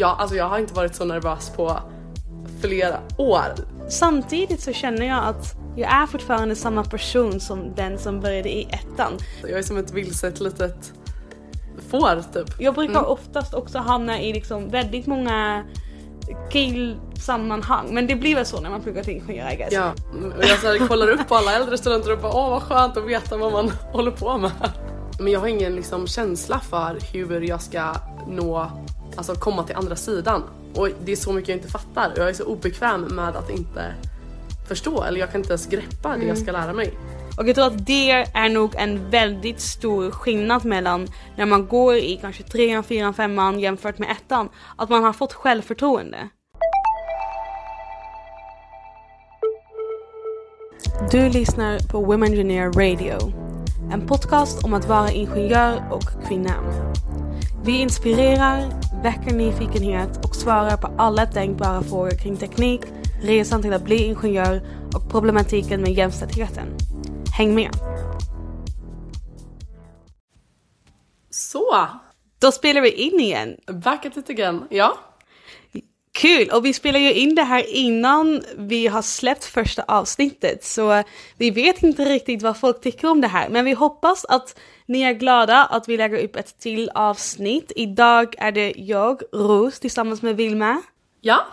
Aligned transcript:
Ja, 0.00 0.16
alltså 0.18 0.36
jag 0.36 0.48
har 0.48 0.58
inte 0.58 0.74
varit 0.74 0.94
så 0.94 1.04
nervös 1.04 1.52
på 1.56 1.78
flera 2.60 3.00
år. 3.16 3.54
Samtidigt 3.88 4.60
så 4.60 4.72
känner 4.72 5.06
jag 5.06 5.24
att 5.24 5.54
jag 5.76 5.92
är 5.92 6.06
fortfarande 6.06 6.56
samma 6.56 6.84
person 6.84 7.40
som 7.40 7.74
den 7.74 7.98
som 7.98 8.20
började 8.20 8.48
i 8.48 8.62
ettan. 8.62 9.12
Jag 9.42 9.50
är 9.50 9.62
som 9.62 9.76
ett 9.76 9.92
vilset 9.92 10.40
litet 10.40 10.92
får 11.90 12.32
typ. 12.32 12.60
Jag 12.60 12.74
brukar 12.74 13.04
oftast 13.04 13.54
också 13.54 13.78
hamna 13.78 14.20
i 14.20 14.32
liksom 14.32 14.68
väldigt 14.68 15.06
många 15.06 15.64
killsammanhang. 16.50 17.86
Men 17.90 18.06
det 18.06 18.14
blir 18.14 18.34
väl 18.34 18.46
så 18.46 18.60
när 18.60 18.70
man 18.70 18.80
pluggar 18.80 19.02
till 19.02 19.14
ingenjör 19.14 19.52
I 19.52 19.56
guess. 19.56 19.72
Ja, 19.72 19.92
jag 20.40 20.58
så 20.58 20.66
här, 20.66 20.88
kollar 20.88 21.08
upp 21.08 21.28
på 21.28 21.34
alla 21.34 21.56
äldre 21.56 21.78
studenter 21.78 22.12
och 22.12 22.18
bara 22.18 22.32
åh 22.32 22.50
vad 22.50 22.62
skönt 22.62 22.96
att 22.96 23.06
veta 23.06 23.36
vad 23.36 23.52
man 23.52 23.70
håller 23.92 24.10
på 24.10 24.38
med. 24.38 24.50
Men 25.18 25.32
jag 25.32 25.40
har 25.40 25.46
ingen 25.46 25.76
liksom, 25.76 26.06
känsla 26.06 26.60
för 26.60 26.98
hur 27.12 27.40
jag 27.40 27.60
ska 27.60 27.94
nå, 28.28 28.70
alltså 29.16 29.34
komma 29.34 29.62
till 29.62 29.76
andra 29.76 29.96
sidan. 29.96 30.42
Och 30.74 30.88
det 31.04 31.12
är 31.12 31.16
så 31.16 31.32
mycket 31.32 31.48
jag 31.48 31.58
inte 31.58 31.68
fattar 31.68 32.12
jag 32.16 32.28
är 32.28 32.32
så 32.32 32.44
obekväm 32.44 33.00
med 33.00 33.36
att 33.36 33.50
inte 33.50 33.94
förstå 34.68 35.02
eller 35.02 35.20
jag 35.20 35.32
kan 35.32 35.40
inte 35.40 35.52
ens 35.52 35.66
greppa 35.66 36.16
det 36.16 36.26
jag 36.26 36.38
ska 36.38 36.52
lära 36.52 36.72
mig. 36.72 36.94
Och 37.38 37.48
jag 37.48 37.54
tror 37.54 37.66
att 37.66 37.86
det 37.86 38.10
är 38.10 38.48
nog 38.48 38.74
en 38.74 39.10
väldigt 39.10 39.60
stor 39.60 40.10
skillnad 40.10 40.64
mellan 40.64 41.08
när 41.36 41.46
man 41.46 41.66
går 41.66 41.96
i 41.96 42.18
kanske 42.20 42.42
trean, 42.42 42.84
fyran, 42.84 43.14
femman 43.14 43.60
jämfört 43.60 43.98
med 43.98 44.10
ettan. 44.10 44.48
Att 44.76 44.88
man 44.88 45.04
har 45.04 45.12
fått 45.12 45.32
självförtroende. 45.32 46.28
Du 51.10 51.28
lyssnar 51.28 51.78
på 51.88 52.00
Women 52.00 52.32
Engineer 52.32 52.72
Radio. 52.72 53.39
En 53.92 54.06
podcast 54.06 54.64
om 54.64 54.74
att 54.74 54.88
vara 54.88 55.10
ingenjör 55.10 55.82
och 55.90 56.28
kvinna. 56.28 56.54
Vi 57.64 57.80
inspirerar, 57.80 58.68
väcker 59.02 59.34
nyfikenhet 59.34 60.24
och 60.24 60.36
svarar 60.36 60.76
på 60.76 60.90
alla 60.98 61.26
tänkbara 61.26 61.82
frågor 61.82 62.10
kring 62.10 62.36
teknik, 62.36 62.80
resan 63.22 63.62
till 63.62 63.72
att 63.72 63.84
bli 63.84 64.04
ingenjör 64.04 64.62
och 64.94 65.10
problematiken 65.10 65.80
med 65.80 65.92
jämställdheten. 65.92 66.66
Häng 67.36 67.54
med! 67.54 67.70
Så, 71.30 71.88
Då 72.40 72.52
spelar 72.52 72.80
vi 72.80 72.90
in 72.90 73.20
igen. 73.20 73.56
back 73.66 74.06
at 74.06 74.16
it 74.16 74.30
again. 74.30 74.62
Ja, 74.70 74.98
Kul! 76.20 76.50
Och 76.50 76.64
vi 76.64 76.72
spelar 76.72 77.00
ju 77.00 77.12
in 77.12 77.34
det 77.34 77.42
här 77.42 77.64
innan 77.68 78.42
vi 78.56 78.86
har 78.86 79.02
släppt 79.02 79.44
första 79.44 79.82
avsnittet 79.82 80.64
så 80.64 81.02
vi 81.38 81.50
vet 81.50 81.82
inte 81.82 82.04
riktigt 82.04 82.42
vad 82.42 82.60
folk 82.60 82.80
tycker 82.80 83.10
om 83.10 83.20
det 83.20 83.28
här 83.28 83.48
men 83.48 83.64
vi 83.64 83.72
hoppas 83.72 84.24
att 84.24 84.58
ni 84.86 85.02
är 85.02 85.12
glada 85.12 85.64
att 85.64 85.88
vi 85.88 85.96
lägger 85.96 86.24
upp 86.24 86.36
ett 86.36 86.58
till 86.58 86.90
avsnitt. 86.94 87.72
Idag 87.76 88.34
är 88.38 88.52
det 88.52 88.74
jag, 88.76 89.22
Ros, 89.32 89.80
tillsammans 89.80 90.22
med 90.22 90.36
Vilma. 90.36 90.82
ja. 91.20 91.46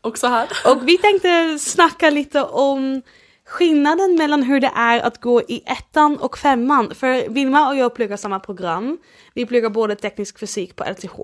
Också 0.00 0.26
här. 0.26 0.48
Och 0.66 0.88
vi 0.88 0.98
tänkte 0.98 1.58
snacka 1.58 2.10
lite 2.10 2.42
om 2.42 3.02
skillnaden 3.46 4.14
mellan 4.14 4.42
hur 4.42 4.60
det 4.60 4.72
är 4.74 5.00
att 5.00 5.20
gå 5.20 5.42
i 5.42 5.62
ettan 5.66 6.16
och 6.16 6.38
femman. 6.38 6.94
För 6.94 7.28
Vilma 7.28 7.68
och 7.68 7.76
jag 7.76 7.94
pluggar 7.94 8.16
samma 8.16 8.40
program. 8.40 8.98
Vi 9.34 9.46
pluggar 9.46 9.70
både 9.70 9.96
teknisk 9.96 10.38
fysik 10.38 10.76
på 10.76 10.84
LTH. 10.84 11.20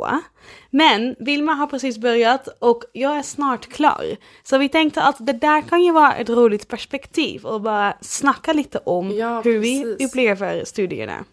Men 0.70 1.16
Vilma 1.18 1.52
har 1.52 1.66
precis 1.66 1.98
börjat 1.98 2.48
och 2.58 2.84
jag 2.92 3.16
är 3.16 3.22
snart 3.22 3.68
klar. 3.68 4.16
Så 4.42 4.58
vi 4.58 4.68
tänkte 4.68 5.02
att 5.02 5.26
det 5.26 5.32
där 5.32 5.62
kan 5.62 5.82
ju 5.82 5.92
vara 5.92 6.14
ett 6.14 6.28
roligt 6.28 6.68
perspektiv 6.68 7.44
och 7.44 7.60
bara 7.60 7.96
snacka 8.00 8.52
lite 8.52 8.78
om 8.78 9.10
Ja, 9.10 9.40
hur 9.40 9.58
vi 9.58 9.96
upplever 10.04 10.64
studierna. 10.64 11.24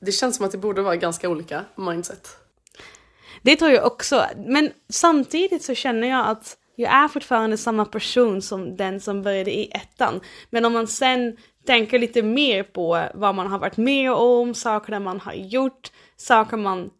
Det 0.00 0.12
känns 0.12 0.36
som 0.36 0.46
att 0.46 0.52
det 0.52 0.58
borde 0.58 0.82
vara 0.82 0.96
ganska 0.96 1.28
olika 1.28 1.64
mindset. 1.76 2.28
Det 3.42 3.56
tror 3.56 3.70
jag 3.70 3.86
också. 3.86 4.26
Men 4.46 4.70
samtidigt 4.88 5.62
så 5.62 5.74
känner 5.74 6.08
jag 6.08 6.26
att 6.28 6.56
jag 6.80 6.92
är 6.92 7.08
fortfarande 7.08 7.56
samma 7.56 7.84
person 7.84 8.42
som 8.42 8.76
den 8.76 9.00
som 9.00 9.22
började 9.22 9.50
i 9.50 9.70
ettan. 9.74 10.20
Men 10.50 10.64
om 10.64 10.72
man 10.72 10.86
sen 10.86 11.36
tänker 11.66 11.98
lite 11.98 12.22
mer 12.22 12.62
på 12.62 13.08
vad 13.14 13.34
man 13.34 13.46
har 13.46 13.58
varit 13.58 13.76
med 13.76 14.12
om, 14.12 14.54
saker 14.54 15.00
man 15.00 15.20
har 15.20 15.32
gjort, 15.32 15.92
saker 16.16 16.56
man 16.56 16.90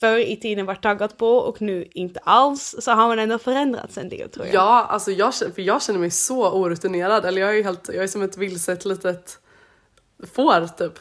förr 0.00 0.18
i 0.18 0.36
tiden 0.36 0.66
var 0.66 0.74
taggad 0.74 1.16
på 1.16 1.36
och 1.36 1.62
nu 1.62 1.88
inte 1.92 2.20
alls, 2.20 2.76
så 2.78 2.90
har 2.90 3.08
man 3.08 3.18
ändå 3.18 3.38
förändrats 3.38 3.98
en 3.98 4.08
del 4.08 4.30
tror 4.30 4.46
jag. 4.46 4.54
Ja, 4.54 4.86
alltså 4.88 5.10
jag, 5.10 5.34
för 5.34 5.60
jag 5.62 5.82
känner 5.82 6.00
mig 6.00 6.10
så 6.10 6.52
orutinerad. 6.52 7.24
Eller 7.24 7.40
jag 7.40 7.58
är, 7.58 7.64
helt, 7.64 7.88
jag 7.88 8.04
är 8.04 8.08
som 8.08 8.22
ett 8.22 8.36
vilset 8.36 8.84
litet 8.84 9.38
får 10.34 10.66
typ. 10.66 10.92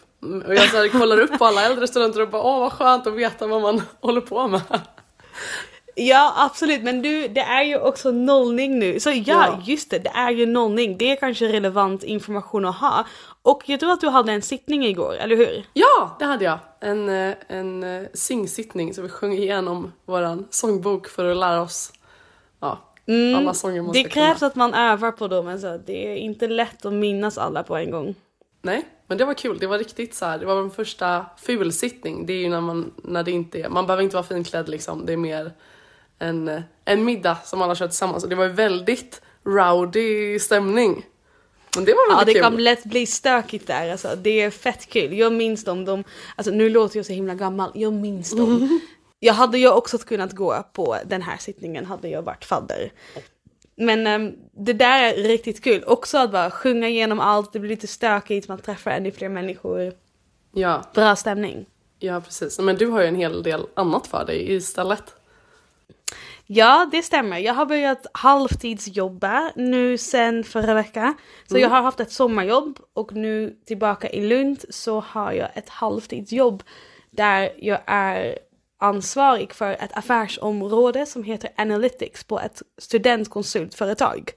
Och 0.48 0.56
jag 0.56 0.70
så 0.70 0.78
här, 0.78 1.00
kollar 1.00 1.20
upp 1.20 1.38
på 1.38 1.46
alla 1.46 1.66
äldre 1.66 1.88
studenter 1.88 2.22
och 2.22 2.30
bara 2.30 2.44
åh 2.44 2.60
vad 2.60 2.74
skönt 2.74 3.08
att 3.08 3.14
veta 3.14 3.48
vad 3.48 3.62
man 3.62 3.82
håller 4.02 4.22
på 4.22 4.48
med. 4.48 4.62
Ja 6.02 6.34
absolut, 6.38 6.84
men 6.84 7.02
du 7.02 7.28
det 7.28 7.42
är 7.42 7.64
ju 7.64 7.80
också 7.80 8.12
nollning 8.12 8.80
nu. 8.80 9.00
Så 9.00 9.10
ja, 9.10 9.16
Ja. 9.26 9.62
just 9.66 9.90
det, 9.92 10.00
det 10.00 10.10
är 10.10 10.32
ju 10.32 10.46
nollning. 10.46 10.98
Det 10.98 11.12
är 11.12 11.16
kanske 11.16 11.46
relevant 11.48 12.04
information 12.04 12.66
att 12.66 12.76
ha. 12.76 13.06
Och 13.42 13.64
jag 13.66 13.80
tror 13.80 13.92
att 13.92 14.02
du 14.02 14.10
hade 14.10 14.32
en 14.32 14.42
sittning 14.42 14.86
igår, 14.86 15.16
eller 15.16 15.36
hur? 15.36 15.66
Ja, 15.74 16.16
det 16.20 16.26
hade 16.26 16.46
jag. 16.46 16.60
En, 16.80 17.10
eh, 17.10 17.36
en 17.48 17.84
eh, 17.84 18.04
singsittning 18.14 18.94
så 18.94 19.02
vi 19.02 19.10
sjöng 19.10 19.34
igenom 19.34 19.94
våran 20.06 20.48
sångbok 20.50 21.08
för 21.08 21.26
att 21.32 21.38
lära 21.38 21.62
oss 21.62 21.92
ja, 22.60 22.78
alla 23.38 23.54
sånger 23.54 23.82
man 23.82 23.92
Det 23.94 24.00
ska 24.04 24.10
krävs 24.10 24.40
kunna. 24.40 24.48
att 24.48 24.56
man 24.56 24.74
övar 24.74 25.12
på 25.12 25.28
dem, 25.28 25.48
alltså. 25.48 25.78
det 25.86 26.08
är 26.12 26.16
inte 26.16 26.48
lätt 26.48 26.86
att 26.86 26.94
minnas 26.94 27.38
alla 27.38 27.64
på 27.64 27.76
en 27.76 27.92
gång. 27.92 28.16
Nej, 28.62 28.86
men 29.08 29.18
det 29.18 29.26
var 29.26 29.34
kul. 29.34 29.58
Det 29.60 29.68
var 29.68 29.78
riktigt 29.78 30.16
så 30.16 30.26
här. 30.26 30.38
Det 30.40 30.46
var 30.46 30.62
min 30.62 30.72
första 30.72 31.26
fulsittning. 31.38 32.26
Det 32.26 32.34
är 32.34 32.38
ju 32.38 32.50
när 32.50 32.62
man, 32.62 32.92
när 33.04 33.24
det 33.24 33.32
inte 33.32 33.62
är, 33.62 33.70
man 33.70 33.86
behöver 33.88 34.04
inte 34.04 34.16
vara 34.16 34.26
finklädd 34.26 34.70
liksom. 34.70 35.06
Det 35.06 35.14
är 35.14 35.18
mer 35.18 35.52
en, 36.20 36.62
en 36.86 37.06
middag 37.06 37.38
som 37.46 37.62
alla 37.62 37.76
kör 37.76 37.88
tillsammans. 37.88 38.24
Och 38.24 38.30
det 38.30 38.36
var 38.36 38.44
ju 38.46 38.52
väldigt 38.52 39.22
rowdy 39.46 40.40
stämning. 40.40 41.06
Men 41.76 41.86
det 41.86 41.92
var 41.94 42.02
Ja, 42.10 42.16
väldigt 42.18 42.28
det 42.36 42.40
kul. 42.40 42.42
kan 42.52 42.64
lätt 42.64 42.84
bli 42.84 43.06
stökigt 43.06 43.68
där, 43.68 43.92
alltså. 43.92 44.16
det 44.22 44.42
är 44.42 44.50
fett 44.52 44.90
kul. 44.90 45.14
Jag 45.18 45.34
minns 45.34 45.64
dem, 45.64 45.86
de, 45.86 46.04
alltså 46.36 46.52
nu 46.52 46.70
låter 46.70 46.98
jag 46.98 47.06
så 47.06 47.14
himla 47.14 47.34
gammal, 47.36 47.72
jag 47.76 47.94
minns 47.94 48.32
dem. 48.36 48.80
Jag 49.22 49.34
hade 49.34 49.58
ju 49.58 49.70
också 49.72 49.98
kunnat 49.98 50.32
gå 50.34 50.64
på 50.74 50.98
den 51.06 51.22
här 51.22 51.38
sittningen 51.38 51.86
hade 51.86 52.08
jag 52.10 52.22
varit 52.22 52.46
fadder. 52.46 52.92
Men 53.76 54.08
ehm, 54.08 54.34
det 54.52 54.74
där 54.74 55.04
är 55.04 55.14
riktigt 55.24 55.64
kul, 55.64 55.84
också 55.88 56.18
att 56.18 56.32
bara 56.32 56.52
sjunga 56.52 56.88
igenom 56.90 57.20
allt, 57.20 57.54
det 57.54 57.60
blir 57.60 57.70
lite 57.70 57.88
stökigt, 57.88 58.48
man 58.48 58.60
träffar 58.60 58.92
ännu 58.92 59.12
fler 59.12 59.30
människor. 59.30 59.94
Ja, 60.54 60.84
Bra 60.94 61.16
stämning. 61.16 61.66
ja, 62.00 62.22
precis. 62.22 62.60
Men 62.60 62.76
du 62.76 62.86
har 62.88 63.02
ju 63.02 63.08
en 63.08 63.16
hel 63.16 63.44
del 63.44 63.66
annat 63.74 64.08
för 64.08 64.26
dig 64.26 64.54
istället. 64.56 65.04
Ja, 66.52 66.90
det 66.92 67.04
stämmer. 67.04 67.38
Jag 67.38 67.54
har 67.54 67.66
börjat 67.66 68.06
halvtidsjobba 68.14 69.52
nu 69.56 69.98
sen 69.98 70.44
förra 70.44 70.74
veckan. 70.74 71.16
Så 71.48 71.58
jag 71.60 71.70
har 71.70 71.82
haft 71.82 72.00
ett 72.00 72.12
sommarjobb 72.12 72.80
och 72.94 73.14
nu 73.14 73.56
tillbaka 73.66 74.10
i 74.10 74.28
Lund 74.28 74.66
så 74.70 75.00
har 75.00 75.32
jag 75.32 75.50
ett 75.56 75.70
halvtidsjobb 75.70 76.64
där 77.12 77.52
jag 77.58 77.80
är 77.86 78.40
ansvarig 78.80 79.54
för 79.54 79.72
ett 79.72 79.98
affärsområde 79.98 81.06
som 81.06 81.24
heter 81.24 81.50
Analytics 81.58 82.24
på 82.24 82.40
ett 82.40 82.62
studentkonsultföretag. 82.78 84.32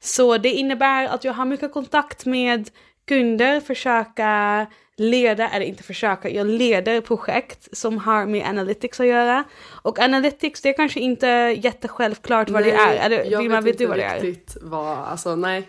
Så 0.00 0.38
det 0.38 0.52
innebär 0.52 1.06
att 1.06 1.24
jag 1.24 1.32
har 1.32 1.44
mycket 1.44 1.72
kontakt 1.72 2.26
med 2.26 2.70
kunder, 3.06 3.60
försöka 3.60 4.66
leda, 4.96 5.48
eller 5.48 5.66
inte 5.66 5.82
försöka, 5.82 6.30
jag 6.30 6.46
leder 6.46 7.00
projekt 7.00 7.76
som 7.76 7.98
har 7.98 8.26
med 8.26 8.46
analytics 8.46 9.00
att 9.00 9.06
göra. 9.06 9.44
Och 9.82 9.98
analytics, 9.98 10.60
det 10.60 10.68
är 10.68 10.72
kanske 10.72 11.00
inte 11.00 11.26
jättesjälvklart 11.58 12.50
vad 12.50 12.64
det 12.64 12.72
är. 12.72 12.94
Eller 12.96 13.24
jag 13.24 13.48
vet 13.48 13.64
vet 13.64 13.78
du 13.78 13.86
vad 13.86 13.98
det 13.98 14.04
är? 14.04 14.20
riktigt 14.20 14.56
vad, 14.62 14.98
alltså 14.98 15.36
nej. 15.36 15.68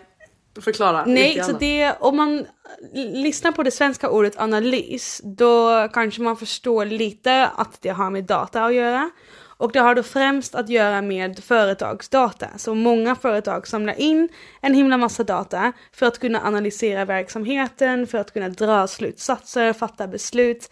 Förklara. 0.60 1.04
Nej, 1.06 1.42
så 1.44 1.52
det, 1.52 1.92
om 2.00 2.16
man 2.16 2.46
lyssnar 2.94 3.52
på 3.52 3.62
det 3.62 3.70
svenska 3.70 4.10
ordet 4.10 4.38
analys, 4.38 5.20
då 5.24 5.88
kanske 5.92 6.22
man 6.22 6.36
förstår 6.36 6.84
lite 6.84 7.46
att 7.56 7.82
det 7.82 7.88
har 7.88 8.10
med 8.10 8.24
data 8.24 8.64
att 8.64 8.74
göra. 8.74 9.10
Och 9.58 9.72
det 9.72 9.78
har 9.78 9.94
då 9.94 10.02
främst 10.02 10.54
att 10.54 10.68
göra 10.68 11.02
med 11.02 11.44
företagsdata. 11.44 12.48
Så 12.56 12.74
många 12.74 13.16
företag 13.16 13.66
samlar 13.66 14.00
in 14.00 14.28
en 14.60 14.74
himla 14.74 14.96
massa 14.96 15.24
data 15.24 15.72
för 15.92 16.06
att 16.06 16.18
kunna 16.18 16.46
analysera 16.46 17.04
verksamheten, 17.04 18.06
för 18.06 18.18
att 18.18 18.32
kunna 18.32 18.48
dra 18.48 18.86
slutsatser, 18.86 19.72
fatta 19.72 20.08
beslut. 20.08 20.70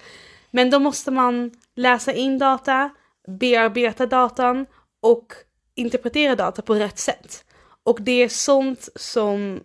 Men 0.50 0.70
då 0.70 0.78
måste 0.78 1.10
man 1.10 1.50
läsa 1.74 2.12
in 2.12 2.38
data, 2.38 2.90
bearbeta 3.28 4.06
datan 4.06 4.66
och 5.00 5.34
interpretera 5.74 6.34
data 6.36 6.62
på 6.62 6.74
rätt 6.74 6.98
sätt. 6.98 7.44
Och 7.84 7.98
det 8.00 8.22
är 8.22 8.28
sånt 8.28 8.88
som 8.96 9.60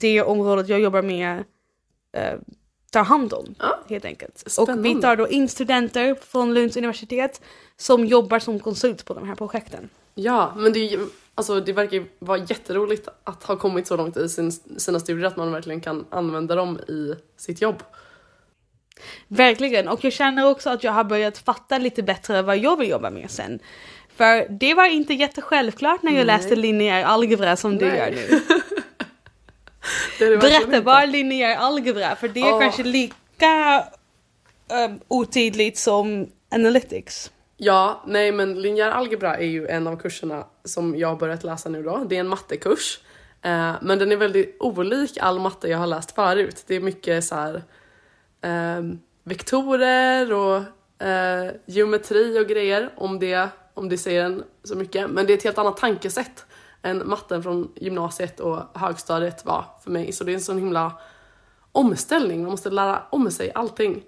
det 0.00 0.22
området 0.22 0.68
jag 0.68 0.80
jobbar 0.80 1.02
med 1.02 1.44
eh, 2.12 2.38
tar 2.94 3.04
hand 3.04 3.32
om. 3.32 3.54
Ja. 3.58 3.80
Helt 3.88 4.04
enkelt. 4.04 4.42
Och 4.42 4.50
Spännande. 4.52 4.88
vi 4.88 5.00
tar 5.00 5.16
då 5.16 5.28
in 5.28 5.48
studenter 5.48 6.14
från 6.14 6.54
Lunds 6.54 6.76
universitet 6.76 7.40
som 7.76 8.06
jobbar 8.06 8.38
som 8.38 8.60
konsult 8.60 9.04
på 9.04 9.14
de 9.14 9.28
här 9.28 9.34
projekten. 9.34 9.88
Ja, 10.14 10.52
men 10.56 10.72
det, 10.72 10.98
alltså, 11.34 11.60
det 11.60 11.72
verkar 11.72 12.04
vara 12.18 12.38
jätteroligt 12.38 13.08
att 13.24 13.42
ha 13.42 13.56
kommit 13.56 13.86
så 13.86 13.96
långt 13.96 14.16
i 14.16 14.28
sin, 14.28 14.52
sina 14.52 15.00
studier 15.00 15.26
att 15.26 15.36
man 15.36 15.52
verkligen 15.52 15.80
kan 15.80 16.06
använda 16.10 16.54
dem 16.54 16.78
i 16.78 17.14
sitt 17.36 17.60
jobb. 17.60 17.82
Verkligen, 19.28 19.88
och 19.88 20.04
jag 20.04 20.12
känner 20.12 20.50
också 20.50 20.70
att 20.70 20.84
jag 20.84 20.92
har 20.92 21.04
börjat 21.04 21.38
fatta 21.38 21.78
lite 21.78 22.02
bättre 22.02 22.42
vad 22.42 22.58
jag 22.58 22.78
vill 22.78 22.88
jobba 22.88 23.10
med 23.10 23.30
sen. 23.30 23.58
För 24.16 24.46
det 24.48 24.74
var 24.74 24.86
inte 24.86 25.14
jättesjälvklart 25.14 26.02
när 26.02 26.12
jag 26.12 26.26
Nej. 26.26 26.38
läste 26.38 26.56
linjär 26.56 27.04
algebra 27.04 27.56
som 27.56 27.78
du 27.78 27.86
Nej. 27.86 27.98
gör 27.98 28.10
nu. 28.10 28.40
Det 30.18 30.28
det 30.28 30.36
Berätta, 30.36 30.80
vad 30.80 31.02
är 31.02 31.06
linjär 31.06 31.56
algebra? 31.56 32.16
För 32.16 32.28
det 32.28 32.40
är 32.40 32.52
Åh. 32.52 32.60
kanske 32.60 32.82
lika 32.82 33.84
um, 34.86 35.00
otydligt 35.08 35.78
som 35.78 36.26
analytics. 36.50 37.30
Ja, 37.64 38.02
nej 38.06 38.32
men 38.32 38.62
linjär 38.62 38.90
algebra 38.90 39.36
är 39.36 39.46
ju 39.46 39.66
en 39.66 39.86
av 39.86 39.96
kurserna 39.96 40.46
som 40.64 40.96
jag 40.96 41.08
har 41.08 41.16
börjat 41.16 41.44
läsa 41.44 41.68
nu 41.68 41.82
då. 41.82 42.04
Det 42.08 42.16
är 42.16 42.20
en 42.20 42.28
mattekurs. 42.28 43.00
Eh, 43.42 43.74
men 43.82 43.98
den 43.98 44.12
är 44.12 44.16
väldigt 44.16 44.56
olik 44.60 45.18
all 45.20 45.40
matte 45.40 45.68
jag 45.68 45.78
har 45.78 45.86
läst 45.86 46.10
förut. 46.10 46.64
Det 46.66 46.74
är 46.74 46.80
mycket 46.80 47.24
så 47.24 47.34
här 47.34 47.62
eh, 48.40 48.82
vektorer 49.22 50.32
och 50.32 50.56
eh, 51.06 51.52
geometri 51.66 52.38
och 52.40 52.46
grejer 52.46 52.90
om 52.96 53.18
det, 53.18 53.48
om 53.74 53.88
det 53.88 53.98
säger 53.98 54.24
en 54.24 54.44
så 54.64 54.74
mycket. 54.74 55.10
Men 55.10 55.26
det 55.26 55.32
är 55.32 55.36
ett 55.36 55.44
helt 55.44 55.58
annat 55.58 55.76
tankesätt 55.76 56.44
än 56.82 57.08
matten 57.08 57.42
från 57.42 57.72
gymnasiet 57.76 58.40
och 58.40 58.58
högstadiet 58.74 59.44
var 59.44 59.64
för 59.84 59.90
mig. 59.90 60.12
Så 60.12 60.24
det 60.24 60.32
är 60.32 60.34
en 60.34 60.40
sån 60.40 60.58
himla 60.58 60.92
omställning, 61.72 62.42
man 62.42 62.50
måste 62.50 62.70
lära 62.70 63.02
om 63.10 63.30
sig 63.30 63.52
allting. 63.54 64.02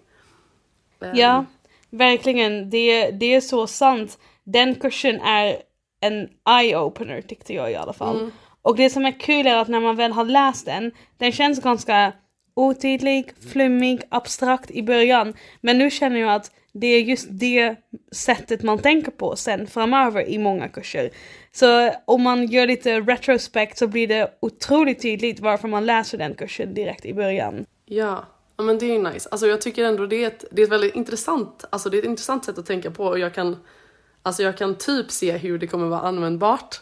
Ehm, 1.00 1.16
ja, 1.16 1.44
verkligen. 1.90 2.70
Det, 2.70 3.10
det 3.10 3.34
är 3.34 3.40
så 3.40 3.66
sant. 3.66 4.18
Den 4.44 4.74
kursen 4.74 5.20
är 5.20 5.56
en 6.00 6.28
eye-opener 6.48 7.22
tyckte 7.22 7.54
jag 7.54 7.72
i 7.72 7.74
alla 7.74 7.92
fall. 7.92 8.30
Och 8.62 8.76
det 8.76 8.90
som 8.90 9.06
är 9.06 9.20
kul 9.20 9.46
är 9.46 9.56
att 9.56 9.68
när 9.68 9.80
man 9.80 9.96
väl 9.96 10.12
har 10.12 10.24
läst 10.24 10.66
den, 10.66 10.92
den 11.18 11.32
känns 11.32 11.62
ganska 11.62 12.12
otydlig, 12.54 13.32
flummig, 13.52 14.00
abstrakt 14.08 14.70
i 14.70 14.82
början. 14.82 15.34
Men 15.60 15.78
nu 15.78 15.90
känner 15.90 16.20
jag 16.20 16.34
att 16.34 16.50
det 16.72 16.86
är 16.86 17.00
just 17.00 17.28
det 17.30 17.76
sättet 18.12 18.62
man 18.62 18.78
tänker 18.78 19.10
på 19.10 19.36
sen 19.36 19.66
framöver 19.66 20.28
i 20.28 20.38
många 20.38 20.68
kurser. 20.68 21.10
Så 21.52 21.90
om 22.04 22.22
man 22.22 22.46
gör 22.46 22.66
lite 22.66 23.00
retrospekt 23.00 23.78
så 23.78 23.86
blir 23.86 24.08
det 24.08 24.30
otroligt 24.40 25.02
tydligt 25.02 25.40
varför 25.40 25.68
man 25.68 25.86
läser 25.86 26.18
den 26.18 26.34
kursen 26.34 26.74
direkt 26.74 27.04
i 27.04 27.14
början. 27.14 27.64
Ja, 27.84 28.24
ja 28.56 28.64
men 28.64 28.78
det 28.78 28.86
är 28.86 28.92
ju 28.92 29.02
nice. 29.02 29.28
Alltså 29.30 29.46
jag 29.46 29.60
tycker 29.60 29.84
ändå 29.84 30.06
det 30.06 30.24
är 30.24 30.26
ett, 30.26 30.44
det 30.50 30.62
är 30.62 30.66
ett 30.66 30.72
väldigt 30.72 30.94
intressant, 30.94 31.64
alltså 31.70 31.90
det 31.90 31.96
är 31.96 31.98
ett 31.98 32.04
intressant 32.04 32.44
sätt 32.44 32.58
att 32.58 32.66
tänka 32.66 32.90
på 32.90 33.04
och 33.04 33.18
jag 33.18 33.34
kan, 33.34 33.56
alltså 34.22 34.42
jag 34.42 34.58
kan 34.58 34.74
typ 34.74 35.10
se 35.10 35.32
hur 35.32 35.58
det 35.58 35.66
kommer 35.66 35.86
vara 35.86 36.00
användbart. 36.00 36.80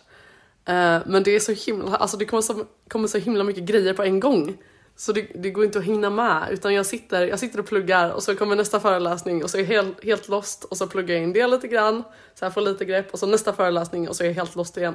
Uh, 0.69 0.99
men 1.07 1.23
det 1.23 1.31
är 1.31 1.41
så 1.41 1.53
himla, 1.53 1.97
alltså 1.97 2.17
det 2.17 2.25
kommer 2.25 2.43
så, 2.43 2.65
kommer 2.89 3.09
så 3.09 3.19
himla 3.19 3.45
mycket 3.45 3.65
grejer 3.65 3.95
på 3.95 4.03
en 4.03 4.21
gång. 4.21 4.57
Så 4.97 5.13
det, 5.13 5.27
det 5.35 5.51
går 5.51 5.65
inte 5.65 5.79
att 5.79 5.85
hinna 5.85 6.11
med 6.11 6.49
utan 6.51 6.75
jag 6.75 6.87
sitter, 6.87 7.27
jag 7.27 7.39
sitter 7.39 7.59
och 7.59 7.67
pluggar 7.67 8.11
och 8.11 8.23
så 8.23 8.37
kommer 8.37 8.57
nästa 8.57 8.81
föreläsning 8.81 9.45
och 9.45 9.51
så 9.51 9.59
är 9.59 9.63
jag 9.63 9.69
helt, 9.69 10.05
helt 10.05 10.29
lost 10.29 10.65
och 10.65 10.77
så 10.77 10.87
pluggar 10.87 11.15
jag 11.15 11.25
in 11.25 11.33
det 11.33 11.47
lite 11.47 11.69
grann 11.69 12.03
så 12.35 12.45
jag 12.45 12.55
får 12.55 12.61
lite 12.61 12.85
grepp 12.85 13.13
och 13.13 13.19
så 13.19 13.27
nästa 13.27 13.53
föreläsning 13.53 14.09
och 14.09 14.17
så 14.17 14.23
är 14.23 14.27
jag 14.27 14.35
helt 14.35 14.57
lost 14.57 14.77
igen. 14.77 14.95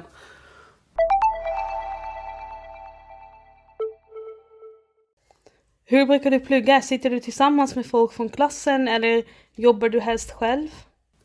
Hur 5.90 6.06
brukar 6.06 6.30
du 6.30 6.40
plugga? 6.40 6.80
Sitter 6.80 7.10
du 7.10 7.20
tillsammans 7.20 7.76
med 7.76 7.86
folk 7.86 8.12
från 8.12 8.28
klassen 8.28 8.88
eller 8.88 9.22
jobbar 9.54 9.88
du 9.88 10.00
helst 10.00 10.32
själv? 10.32 10.68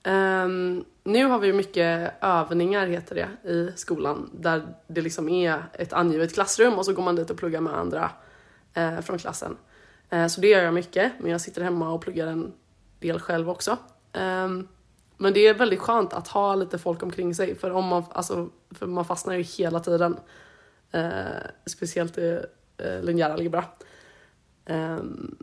Um, 0.04 0.86
nu 1.04 1.26
har 1.26 1.40
vi 1.40 1.54
mycket 1.54 2.14
övningar 2.22 2.88
heter 2.88 3.16
det 3.16 3.50
i 3.50 3.72
skolan 3.76 4.30
där 4.34 4.68
det 4.88 5.02
liksom 5.02 5.30
är 5.30 5.64
ett 5.74 5.94
angivet 5.94 6.34
klassrum 6.34 6.74
och 6.74 6.86
så 6.86 6.94
går 6.94 7.04
man 7.04 7.16
dit 7.16 7.30
och 7.30 7.38
pluggar 7.38 7.62
med 7.62 7.74
andra 7.74 8.12
uh, 8.78 9.02
från 9.02 9.18
klassen. 9.18 9.58
Uh, 10.14 10.28
så 10.28 10.42
det 10.42 10.48
gör 10.48 10.64
jag 10.64 10.74
mycket, 10.74 11.12
men 11.20 11.32
jag 11.32 11.42
sitter 11.42 11.62
hemma 11.62 11.92
och 11.92 12.02
pluggar 12.02 12.28
en 12.28 12.54
del 13.00 13.20
själv 13.20 13.50
också. 13.50 13.78
Um, 14.14 14.68
men 15.18 15.34
det 15.34 15.48
är 15.48 15.54
väldigt 15.54 15.80
skönt 15.80 16.14
att 16.14 16.28
ha 16.28 16.56
lite 16.56 16.78
folk 16.78 17.04
omkring 17.04 17.36
sig 17.36 17.56
för, 17.56 17.72
om 17.72 17.86
man, 17.86 18.04
alltså, 18.12 18.50
för 18.72 18.88
man 18.88 19.06
fastnar 19.06 19.34
ju 19.34 19.42
hela 19.42 19.80
tiden. 19.80 20.18
Uh, 20.96 21.02
speciellt 21.66 22.18
i 22.18 22.40
eh, 22.78 23.04
linjär 23.04 23.30
algebra. 23.30 23.64
Ehm, 24.66 25.36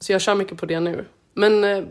så 0.00 0.12
jag 0.12 0.20
kör 0.20 0.34
mycket 0.34 0.58
på 0.58 0.66
det 0.66 0.80
nu. 0.80 1.04
Men 1.34 1.64
eh, 1.64 1.84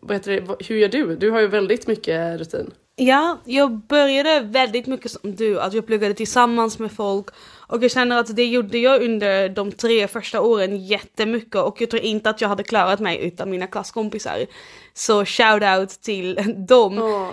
vad 0.00 0.16
heter 0.16 0.32
det, 0.32 0.64
hur 0.68 0.76
gör 0.76 0.88
du? 0.88 1.16
Du 1.16 1.30
har 1.30 1.40
ju 1.40 1.46
väldigt 1.46 1.86
mycket 1.86 2.40
rutin. 2.40 2.70
Ja, 2.96 3.38
jag 3.44 3.70
började 3.72 4.40
väldigt 4.40 4.86
mycket 4.86 5.10
som 5.10 5.34
du, 5.34 5.60
att 5.60 5.72
jag 5.72 5.86
pluggade 5.86 6.14
tillsammans 6.14 6.78
med 6.78 6.92
folk 6.92 7.26
och 7.68 7.82
jag 7.84 7.90
känner 7.90 8.18
att 8.18 8.36
det 8.36 8.44
gjorde 8.44 8.78
jag 8.78 9.02
under 9.02 9.48
de 9.48 9.72
tre 9.72 10.08
första 10.08 10.40
åren 10.40 10.86
jättemycket 10.86 11.54
och 11.54 11.80
jag 11.80 11.90
tror 11.90 12.02
inte 12.02 12.30
att 12.30 12.40
jag 12.40 12.48
hade 12.48 12.62
klarat 12.62 13.00
mig 13.00 13.26
utan 13.26 13.50
mina 13.50 13.66
klasskompisar. 13.66 14.46
Så 14.94 15.24
shout 15.24 15.62
out 15.78 15.88
till 15.90 16.34
dem. 16.68 16.98
Åh, 16.98 17.30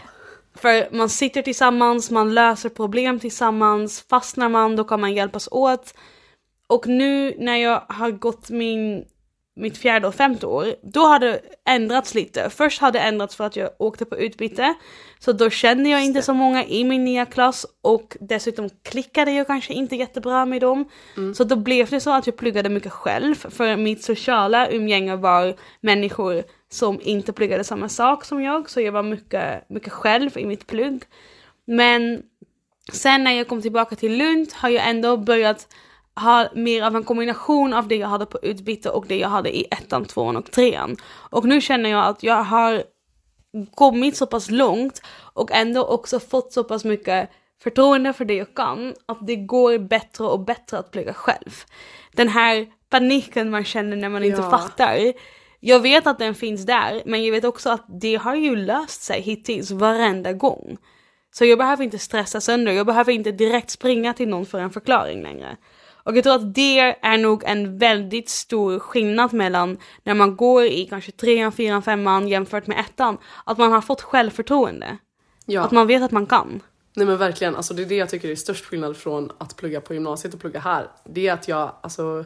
För 0.55 0.95
man 0.95 1.09
sitter 1.09 1.41
tillsammans, 1.41 2.11
man 2.11 2.33
löser 2.33 2.69
problem 2.69 3.19
tillsammans, 3.19 4.05
fastnar 4.09 4.49
man 4.49 4.75
då 4.75 4.83
kan 4.83 5.01
man 5.01 5.13
hjälpas 5.13 5.47
åt. 5.51 5.93
Och 6.69 6.87
nu 6.87 7.35
när 7.37 7.55
jag 7.55 7.83
har 7.87 8.11
gått 8.11 8.49
min, 8.49 9.05
mitt 9.55 9.77
fjärde 9.77 10.07
och 10.07 10.15
femte 10.15 10.45
år, 10.45 10.75
då 10.81 10.99
har 10.99 11.19
det 11.19 11.41
ändrats 11.65 12.15
lite. 12.15 12.49
Först 12.49 12.81
hade 12.81 12.99
det 12.99 13.03
ändrats 13.03 13.35
för 13.35 13.43
att 13.43 13.55
jag 13.55 13.69
åkte 13.79 14.05
på 14.05 14.17
utbyte, 14.17 14.73
så 15.19 15.31
då 15.31 15.49
kände 15.49 15.89
jag 15.89 16.05
inte 16.05 16.21
så 16.21 16.33
många 16.33 16.65
i 16.65 16.83
min 16.83 17.05
nya 17.05 17.25
klass 17.25 17.65
och 17.81 18.17
dessutom 18.19 18.69
klickade 18.83 19.31
jag 19.31 19.47
kanske 19.47 19.73
inte 19.73 19.95
jättebra 19.95 20.45
med 20.45 20.61
dem. 20.61 20.89
Så 21.35 21.43
då 21.43 21.55
blev 21.55 21.89
det 21.89 21.99
så 21.99 22.11
att 22.13 22.27
jag 22.27 22.37
pluggade 22.37 22.69
mycket 22.69 22.91
själv, 22.91 23.35
för 23.35 23.75
mitt 23.75 24.03
sociala 24.03 24.69
umgänge 24.69 25.15
var 25.15 25.55
människor 25.81 26.43
som 26.71 26.99
inte 27.01 27.33
pluggade 27.33 27.63
samma 27.63 27.89
sak 27.89 28.25
som 28.25 28.43
jag, 28.43 28.69
så 28.69 28.81
jag 28.81 28.91
var 28.91 29.03
mycket, 29.03 29.69
mycket 29.69 29.93
själv 29.93 30.37
i 30.37 30.45
mitt 30.45 30.67
plugg. 30.67 31.03
Men 31.65 32.23
sen 32.91 33.23
när 33.23 33.31
jag 33.31 33.47
kom 33.47 33.61
tillbaka 33.61 33.95
till 33.95 34.17
Lund 34.17 34.47
har 34.53 34.69
jag 34.69 34.89
ändå 34.89 35.17
börjat 35.17 35.67
ha 36.19 36.49
mer 36.53 36.81
av 36.83 36.95
en 36.95 37.03
kombination 37.03 37.73
av 37.73 37.87
det 37.87 37.95
jag 37.95 38.07
hade 38.07 38.25
på 38.25 38.39
utbyte 38.41 38.89
och 38.89 39.05
det 39.07 39.17
jag 39.17 39.29
hade 39.29 39.57
i 39.57 39.65
ettan, 39.71 40.05
tvåan 40.05 40.37
och 40.37 40.51
trean. 40.51 40.97
Och 41.05 41.45
nu 41.45 41.61
känner 41.61 41.89
jag 41.89 42.05
att 42.05 42.23
jag 42.23 42.43
har 42.43 42.83
kommit 43.75 44.17
så 44.17 44.25
pass 44.25 44.51
långt 44.51 45.01
och 45.33 45.51
ändå 45.51 45.83
också 45.85 46.19
fått 46.19 46.53
så 46.53 46.63
pass 46.63 46.85
mycket 46.85 47.29
förtroende 47.63 48.13
för 48.13 48.25
det 48.25 48.33
jag 48.33 48.53
kan 48.55 48.93
att 49.05 49.27
det 49.27 49.35
går 49.35 49.77
bättre 49.77 50.23
och 50.23 50.39
bättre 50.39 50.77
att 50.77 50.91
plugga 50.91 51.13
själv. 51.13 51.51
Den 52.13 52.27
här 52.29 52.67
paniken 52.89 53.49
man 53.49 53.63
känner 53.65 53.97
när 53.97 54.09
man 54.09 54.23
inte 54.23 54.41
Ja. 54.41 54.49
fattar. 54.49 55.13
Jag 55.59 55.79
vet 55.79 56.07
att 56.07 56.19
den 56.19 56.35
finns 56.35 56.65
där 56.65 57.01
men 57.05 57.25
jag 57.25 57.31
vet 57.31 57.43
också 57.43 57.69
att 57.69 57.85
det 58.01 58.15
har 58.15 58.35
ju 58.35 58.55
löst 58.55 59.01
sig 59.03 59.21
hittills 59.21 59.71
varenda 59.71 60.33
gång. 60.33 60.77
Så 61.31 61.45
jag 61.45 61.57
behöver 61.57 61.83
inte 61.83 61.99
stressa 61.99 62.41
sönder, 62.41 62.71
jag 62.71 62.85
behöver 62.85 63.13
inte 63.13 63.31
direkt 63.31 63.69
springa 63.69 64.13
till 64.13 64.29
någon 64.29 64.45
för 64.45 64.59
en 64.59 64.69
förklaring 64.69 65.21
längre. 65.23 65.57
Och 66.09 66.17
jag 66.17 66.23
tror 66.23 66.35
att 66.35 66.53
det 66.55 66.79
är 66.79 67.17
nog 67.17 67.43
en 67.45 67.77
väldigt 67.77 68.29
stor 68.29 68.79
skillnad 68.79 69.33
mellan 69.33 69.77
när 70.03 70.13
man 70.13 70.35
går 70.35 70.65
i 70.65 70.85
kanske 70.85 71.11
trean, 71.11 71.51
fyran, 71.51 71.81
femman 71.81 72.27
jämfört 72.27 72.67
med 72.67 72.79
ettan. 72.79 73.17
Att 73.43 73.57
man 73.57 73.71
har 73.71 73.81
fått 73.81 74.01
självförtroende. 74.01 74.97
ja. 75.45 75.61
Att 75.61 75.71
man 75.71 75.87
vet 75.87 76.03
att 76.03 76.11
man 76.11 76.25
kan. 76.25 76.61
Nej 76.93 77.05
men 77.05 77.17
verkligen, 77.17 77.55
alltså 77.55 77.73
det 77.73 77.81
är 77.81 77.85
det 77.85 77.95
jag 77.95 78.09
tycker 78.09 78.29
är 78.29 78.35
störst 78.35 78.65
skillnad 78.65 78.97
från 78.97 79.31
att 79.37 79.55
plugga 79.55 79.81
på 79.81 79.93
gymnasiet 79.93 80.33
och 80.33 80.39
plugga 80.39 80.59
här. 80.59 80.87
Det 81.05 81.27
är 81.27 81.33
att 81.33 81.47
jag, 81.47 81.71
alltså, 81.81 82.25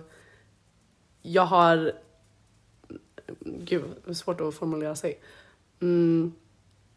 jag 1.21 1.45
har, 1.45 1.91
gud 3.39 3.83
det 4.05 4.11
är 4.11 4.15
svårt 4.15 4.41
att 4.41 4.55
formulera 4.55 4.95
sig. 4.95 5.19
Mm, 5.81 6.33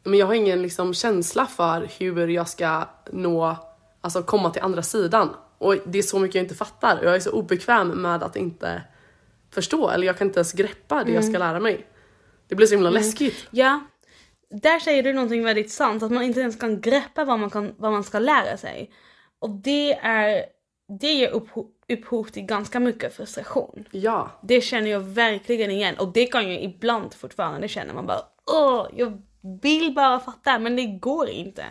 men 0.04 0.18
jag 0.18 0.26
har 0.26 0.34
ingen 0.34 0.62
liksom 0.62 0.94
känsla 0.94 1.46
för 1.46 1.88
hur 1.98 2.28
jag 2.28 2.48
ska 2.48 2.84
nå, 3.12 3.56
alltså 4.00 4.22
komma 4.22 4.50
till 4.50 4.62
andra 4.62 4.82
sidan. 4.82 5.28
Och 5.58 5.76
det 5.86 5.98
är 5.98 6.02
så 6.02 6.18
mycket 6.18 6.34
jag 6.34 6.44
inte 6.44 6.54
fattar. 6.54 7.00
Jag 7.02 7.14
är 7.14 7.20
så 7.20 7.30
obekväm 7.30 7.88
med 7.88 8.22
att 8.22 8.36
inte 8.36 8.82
förstå, 9.50 9.90
eller 9.90 10.06
jag 10.06 10.18
kan 10.18 10.26
inte 10.26 10.38
ens 10.38 10.52
greppa 10.52 11.04
det 11.04 11.12
jag 11.12 11.24
ska 11.24 11.38
lära 11.38 11.60
mig. 11.60 11.86
Det 12.48 12.54
blir 12.54 12.66
så 12.66 12.74
himla 12.74 12.90
läskigt. 12.90 13.46
Ja, 13.50 13.80
där 14.50 14.78
säger 14.78 15.02
du 15.02 15.12
någonting 15.12 15.44
väldigt 15.44 15.70
sant, 15.70 16.02
att 16.02 16.12
man 16.12 16.22
inte 16.22 16.40
ens 16.40 16.56
kan 16.56 16.80
greppa 16.80 17.24
vad 17.24 17.38
man, 17.38 17.50
kan, 17.50 17.74
vad 17.78 17.92
man 17.92 18.04
ska 18.04 18.18
lära 18.18 18.56
sig. 18.56 18.90
Och 19.38 19.50
det 19.50 19.94
är, 19.94 20.44
det 21.00 21.12
ger 21.12 21.30
upphov, 21.30 21.66
upphov 21.88 22.24
till 22.24 22.42
ganska 22.42 22.80
mycket 22.80 23.16
frustration. 23.16 23.84
Ja, 23.90 24.30
Det 24.42 24.60
känner 24.60 24.90
jag 24.90 25.00
verkligen 25.00 25.70
igen 25.70 25.94
och 25.98 26.12
det 26.12 26.26
kan 26.26 26.52
jag 26.52 26.62
ibland 26.62 27.14
fortfarande 27.14 27.68
känna. 27.68 27.92
Man 27.92 28.06
bara 28.06 28.20
åh, 28.52 28.86
jag 28.96 29.22
vill 29.62 29.94
bara 29.94 30.20
fatta 30.20 30.58
men 30.58 30.76
det 30.76 30.86
går 30.86 31.28
inte. 31.28 31.64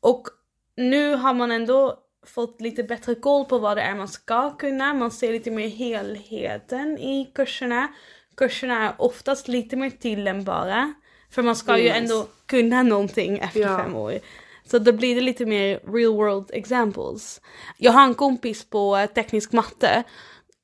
Och 0.00 0.28
nu 0.76 1.14
har 1.14 1.34
man 1.34 1.52
ändå 1.52 1.98
fått 2.26 2.60
lite 2.60 2.82
bättre 2.82 3.14
koll 3.14 3.44
på 3.44 3.58
vad 3.58 3.76
det 3.76 3.82
är 3.82 3.94
man 3.94 4.08
ska 4.08 4.56
kunna. 4.56 4.94
Man 4.94 5.10
ser 5.10 5.32
lite 5.32 5.50
mer 5.50 5.68
helheten 5.68 6.98
i 6.98 7.30
kurserna. 7.34 7.88
Kurserna 8.36 8.88
är 8.88 8.94
oftast 8.98 9.48
lite 9.48 9.76
mer 9.76 9.90
tillämpbara. 9.90 10.94
För 11.30 11.42
man 11.42 11.56
ska 11.56 11.72
är 11.72 11.78
ju 11.78 11.88
ändå 11.88 12.26
kunna 12.46 12.82
någonting 12.82 13.38
efter 13.38 13.60
Ja. 13.60 13.78
fem 13.78 13.96
år. 13.96 14.18
Så 14.66 14.78
då 14.78 14.92
blir 14.92 15.14
det 15.14 15.20
lite 15.20 15.46
mer 15.46 15.80
real 15.92 16.12
world 16.14 16.50
examples. 16.52 17.40
Jag 17.78 17.92
har 17.92 18.04
en 18.04 18.14
kompis 18.14 18.64
på 18.64 18.96
eh, 18.96 19.06
teknisk 19.06 19.52
matte 19.52 20.02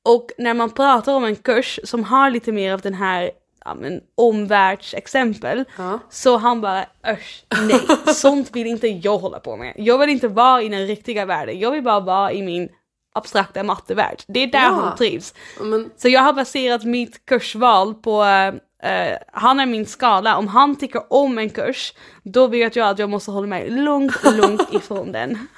och 0.02 0.30
när 0.38 0.54
man 0.54 0.70
pratar 0.70 1.14
om 1.14 1.24
en 1.24 1.36
kurs 1.36 1.80
som 1.84 2.04
har 2.04 2.30
lite 2.30 2.52
mer 2.52 2.72
av 2.72 2.80
den 2.80 2.94
här 2.94 3.30
ja, 3.68 3.74
men, 3.74 4.00
omvärldsexempel. 4.14 5.64
Ja. 5.78 5.98
Så 6.10 6.36
han 6.36 6.60
bara 6.60 6.84
Ösch, 7.06 7.44
nej, 7.60 7.80
sånt 8.14 8.50
vill 8.56 8.66
inte 8.66 8.88
jag 8.88 9.18
hålla 9.18 9.40
på 9.40 9.56
med. 9.56 9.74
Jag 9.76 9.98
vill 9.98 10.08
inte 10.08 10.28
vara 10.28 10.62
i 10.62 10.68
den 10.68 10.86
riktiga 10.86 11.24
världen, 11.26 11.58
jag 11.58 11.70
vill 11.70 11.82
bara 11.82 12.00
vara 12.00 12.32
i 12.32 12.42
min 12.42 12.68
abstrakta 13.14 13.62
mattevärld. 13.62 14.22
Det 14.26 14.40
är 14.42 14.46
där 14.46 14.58
Ja. 14.62 14.70
hon 14.70 14.96
trivs. 14.96 15.34
Men, 15.60 15.90
Så 15.96 16.08
jag 16.08 16.20
har 16.20 16.32
baserat 16.32 16.84
mitt 16.84 17.26
kursval 17.26 17.94
på, 17.94 18.22
eh, 18.82 19.14
han 19.32 19.60
är 19.60 19.66
min 19.66 19.86
skala, 19.86 20.36
om 20.36 20.48
han 20.48 20.76
tycker 20.76 21.02
om 21.12 21.38
en 21.38 21.50
kurs, 21.50 21.92
då 22.22 22.46
vet 22.46 22.76
jag 22.76 22.88
att 22.88 22.98
jag 22.98 23.10
måste 23.10 23.30
hålla 23.30 23.46
mig 23.46 23.70
långt, 23.70 24.22
långt 24.36 24.68
ifrån 24.74 25.12
den. 25.12 25.48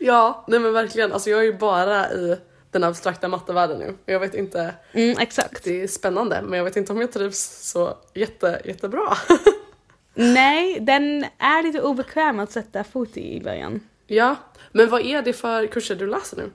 ja, 0.00 0.44
nej 0.48 0.60
men 0.60 0.72
verkligen. 0.72 1.12
Alltså 1.12 1.30
jag 1.30 1.40
är 1.40 1.44
ju 1.44 1.58
bara 1.58 2.10
i 2.12 2.36
den 2.70 2.84
abstrakta 2.84 3.28
mattevärlden 3.28 3.78
nu. 3.78 3.94
Jag 4.06 4.20
vet 4.20 4.34
inte, 4.34 4.74
Mm, 4.92 5.18
exakt. 5.18 5.64
det 5.64 5.82
är 5.82 5.86
spännande 5.86 6.42
men 6.42 6.56
jag 6.56 6.64
vet 6.64 6.76
inte 6.76 6.92
om 6.92 7.00
jag 7.00 7.12
trivs 7.12 7.70
så 7.70 7.98
jätte, 8.14 8.60
jättebra. 8.64 9.16
Nej, 10.14 10.78
den 10.80 11.24
är 11.38 11.62
lite 11.62 11.82
obekväm 11.82 12.40
att 12.40 12.52
sätta 12.52 12.84
fot 12.84 13.16
i 13.16 13.36
i 13.36 13.40
början. 13.40 13.80
ja, 14.06 14.36
men 14.72 14.88
vad 14.90 15.00
är 15.06 15.22
det 15.22 15.32
för 15.32 15.66
kurser 15.66 15.94
du 15.94 16.06
läser 16.06 16.36
nu? 16.36 16.50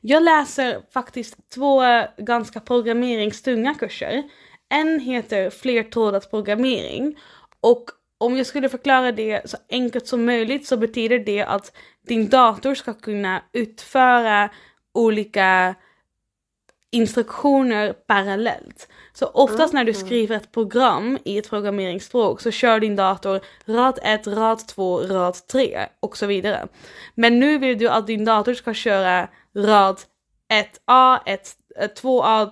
Jag 0.00 0.22
läser 0.22 0.82
faktiskt 0.92 1.36
två 1.54 1.82
ganska 2.16 2.60
programmeringstunga 2.60 3.74
kurser. 3.74 4.22
En 4.74 5.00
heter 5.00 5.50
flertrådat 5.50 6.30
programmering 6.30 7.18
och 7.60 7.84
om 8.18 8.36
jag 8.36 8.46
skulle 8.46 8.68
förklara 8.68 9.12
det 9.12 9.50
så 9.50 9.56
enkelt 9.70 10.06
som 10.06 10.24
möjligt 10.24 10.66
så 10.66 10.76
betyder 10.76 11.18
det 11.18 11.42
att 11.42 11.72
din 12.08 12.28
dator 12.28 12.74
ska 12.74 12.94
kunna 12.94 13.42
utföra 13.52 14.50
olika 14.94 15.74
instruktioner 16.94 17.92
parallellt. 17.92 18.88
Så 19.12 19.26
oftast 19.26 19.74
när 19.74 19.84
du 19.84 19.94
skriver 19.94 20.36
ett 20.36 20.52
program 20.52 21.18
i 21.24 21.38
ett 21.38 21.50
programmeringsspråk 21.50 22.40
så 22.40 22.50
kör 22.50 22.80
din 22.80 22.96
dator 22.96 23.40
rad 23.66 23.98
1, 24.02 24.26
rad 24.26 24.68
2, 24.68 24.98
rad 24.98 25.46
3 25.52 25.86
och 26.00 26.16
så 26.16 26.26
vidare. 26.26 26.68
Men 27.14 27.40
nu 27.40 27.58
vill 27.58 27.78
du 27.78 27.88
att 27.88 28.06
din 28.06 28.24
dator 28.24 28.54
ska 28.54 28.74
köra 28.74 29.28
rad 29.56 30.00
1A, 30.52 31.18
1, 31.26 31.56
2A, 32.02 32.50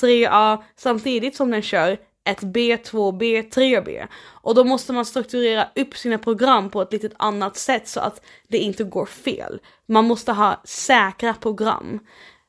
3A 0.00 0.62
samtidigt 0.76 1.36
som 1.36 1.50
den 1.50 1.62
kör 1.62 1.98
ett 2.26 2.42
B2B, 2.42 3.50
3B. 3.50 4.06
Och 4.42 4.54
då 4.54 4.64
måste 4.64 4.92
man 4.92 5.04
strukturera 5.04 5.68
upp 5.74 5.96
sina 5.96 6.18
program 6.18 6.70
på 6.70 6.82
ett 6.82 6.92
litet 6.92 7.12
annat 7.16 7.56
sätt 7.56 7.88
så 7.88 8.00
att 8.00 8.20
det 8.48 8.58
inte 8.58 8.84
går 8.84 9.06
fel. 9.06 9.60
Man 9.86 10.04
måste 10.04 10.32
ha 10.32 10.60
säkra 10.64 11.34
program. 11.34 12.00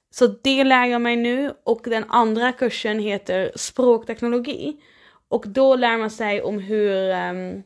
Så 0.10 0.28
det 0.28 0.64
lär 0.64 0.86
jag 0.86 1.02
mig 1.02 1.16
nu 1.16 1.54
och 1.64 1.82
den 1.84 2.06
andra 2.08 2.52
kursen 2.52 3.00
heter 3.00 3.52
språkteknologi. 3.56 4.82
Och 5.30 5.48
då 5.48 5.76
lär 5.76 5.98
man 5.98 6.10
sig 6.10 6.42
om 6.42 6.60
hur, 6.60 7.10
um, 7.10 7.64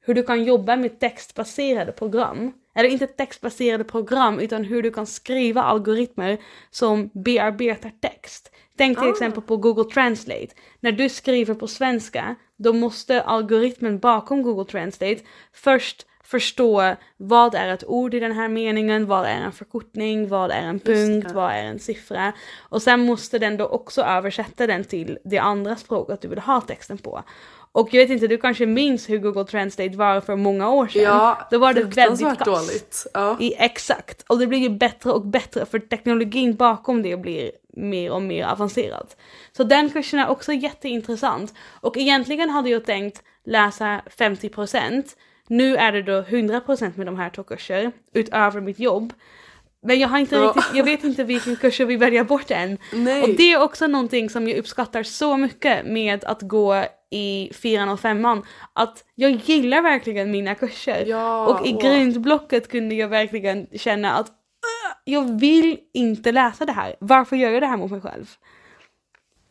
hur 0.00 0.14
du 0.14 0.22
kan 0.22 0.44
jobba 0.44 0.76
med 0.76 1.00
textbaserade 1.00 1.92
program. 1.92 2.52
Eller 2.74 2.88
inte 2.88 3.06
textbaserade 3.06 3.84
program 3.84 4.38
utan 4.40 4.64
hur 4.64 4.82
du 4.82 4.90
kan 4.90 5.06
skriva 5.06 5.62
algoritmer 5.62 6.38
som 6.70 7.10
bearbetar 7.14 7.92
text. 8.00 8.50
Tänk 8.76 8.98
till 8.98 9.08
Ah. 9.08 9.10
exempel 9.10 9.42
på 9.42 9.56
Google 9.56 9.84
Translate. 9.84 10.48
När 10.80 10.92
du 10.92 11.08
skriver 11.08 11.54
på 11.54 11.66
svenska, 11.68 12.34
då 12.56 12.72
måste 12.72 13.22
algoritmen 13.22 13.98
bakom 13.98 14.42
Google 14.42 14.64
Translate 14.64 15.20
först 15.52 16.06
förstå 16.24 16.94
vad 17.16 17.54
är 17.54 17.68
ett 17.68 17.84
ord 17.86 18.14
i 18.14 18.20
den 18.20 18.32
här 18.32 18.48
meningen, 18.48 19.06
vad 19.06 19.24
är 19.26 19.34
en 19.40 19.52
förkortning, 19.52 20.28
vad 20.28 20.50
är 20.50 20.62
en 20.62 20.80
punkt, 20.80 21.30
vad 21.34 21.50
är 21.52 21.64
en 21.64 21.78
siffra. 21.78 22.32
Och 22.68 22.82
sen 22.82 23.00
måste 23.00 23.38
den 23.38 23.56
då 23.56 23.66
också 23.66 24.02
översätta 24.02 24.66
den 24.66 24.84
till 24.84 25.18
det 25.24 25.38
andra 25.38 25.76
språket 25.76 26.20
du 26.20 26.28
vill 26.28 26.38
ha 26.38 26.60
texten 26.60 26.98
på. 26.98 27.22
Och 27.74 27.94
jag 27.94 28.00
vet 28.00 28.10
inte, 28.10 28.26
du 28.26 28.38
kanske 28.38 28.66
minns 28.66 29.10
hur 29.10 29.18
Google 29.18 29.44
Translate 29.44 29.96
var 29.96 30.20
för 30.20 30.36
många 30.36 30.70
år 30.70 30.86
sedan? 30.86 31.02
Ja, 31.02 31.48
då 31.50 31.58
var 31.58 31.72
det 31.72 31.82
väldigt 31.82 32.38
kass. 32.38 32.44
dåligt. 32.44 33.06
Ja. 33.14 33.36
I, 33.40 33.54
exakt, 33.58 34.24
och 34.28 34.38
det 34.38 34.46
blir 34.46 34.58
ju 34.58 34.70
bättre 34.70 35.10
och 35.10 35.26
bättre 35.26 35.66
för 35.66 35.78
teknologin 35.78 36.54
bakom 36.54 37.02
det 37.02 37.16
blir 37.16 37.50
mer 37.76 38.10
och 38.10 38.22
mer 38.22 38.44
avancerad. 38.44 39.06
Så 39.56 39.64
den 39.64 39.90
kursen 39.90 40.18
är 40.18 40.28
också 40.28 40.52
jätteintressant. 40.52 41.54
Och 41.80 41.96
egentligen 41.96 42.50
hade 42.50 42.70
jag 42.70 42.84
tänkt 42.84 43.22
läsa 43.44 44.02
50%. 44.18 45.04
Nu 45.48 45.76
är 45.76 45.92
det 45.92 46.02
då 46.02 46.20
100% 46.22 46.92
med 46.94 47.06
de 47.06 47.16
här 47.16 47.30
två 47.30 47.42
kurser 47.42 47.92
utöver 48.14 48.60
mitt 48.60 48.78
jobb. 48.78 49.12
Men 49.82 49.98
jag 49.98 50.08
har 50.08 50.18
inte 50.18 50.36
riktigt, 50.36 50.64
jag 50.74 50.84
vet 50.84 51.04
inte 51.04 51.24
vilken 51.24 51.56
kurs 51.56 51.80
vill 51.80 51.98
välja 51.98 52.24
bort 52.24 52.50
än. 52.50 52.78
Nej. 52.92 53.22
Och 53.22 53.28
det 53.28 53.52
är 53.52 53.62
också 53.62 53.86
någonting 53.86 54.30
som 54.30 54.48
jag 54.48 54.58
uppskattar 54.58 55.02
så 55.02 55.36
mycket 55.36 55.86
med 55.86 56.24
att 56.24 56.42
gå 56.42 56.84
i 57.12 57.52
fyran 57.54 57.88
och 57.88 58.00
femman. 58.00 58.42
Att 58.72 59.04
jag 59.14 59.30
gillar 59.30 59.82
verkligen 59.82 60.30
mina 60.30 60.54
kurser. 60.54 61.04
Ja, 61.06 61.46
och 61.46 61.66
i 61.66 61.72
grundblocket 61.72 62.68
kunde 62.68 62.94
jag 62.94 63.08
verkligen 63.08 63.66
känna 63.76 64.12
att 64.12 64.26
"Ugh, 64.28 64.94
jag 65.04 65.40
vill 65.40 65.78
inte 65.94 66.32
läsa 66.32 66.64
det 66.66 66.72
här. 66.72 66.96
Varför 67.00 67.36
gör 67.36 67.50
jag 67.50 67.62
det 67.62 67.66
här 67.66 67.76
mot 67.76 67.90
mig 67.90 68.00
själv? 68.00 68.30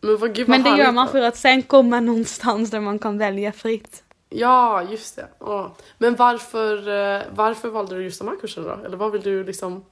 Men, 0.01 0.17
vad, 0.17 0.35
gud, 0.35 0.47
vad 0.47 0.59
Men 0.59 0.71
det 0.77 0.83
gör 0.83 0.91
man 0.91 1.07
för 1.07 1.21
att 1.21 1.37
sen 1.37 1.61
komma 1.61 1.99
någonstans 1.99 2.71
där 2.71 2.79
man 2.79 2.99
kan 2.99 3.17
välja 3.17 3.51
fritt. 3.51 4.03
Ja, 4.29 4.83
just 4.83 5.15
det. 5.15 5.27
Åh. 5.39 5.67
Men 5.97 6.15
varför, 6.15 6.77
eh, 6.77 7.21
varför 7.35 7.69
valde 7.69 7.95
du 7.95 8.03
just 8.03 8.19
de 8.19 8.27
här 8.27 8.35
kurserna 8.35 8.75
då? 8.75 8.85
Eller 8.85 8.97
vad 8.97 9.11
vill 9.11 9.21
du 9.21 9.43
liksom... 9.43 9.85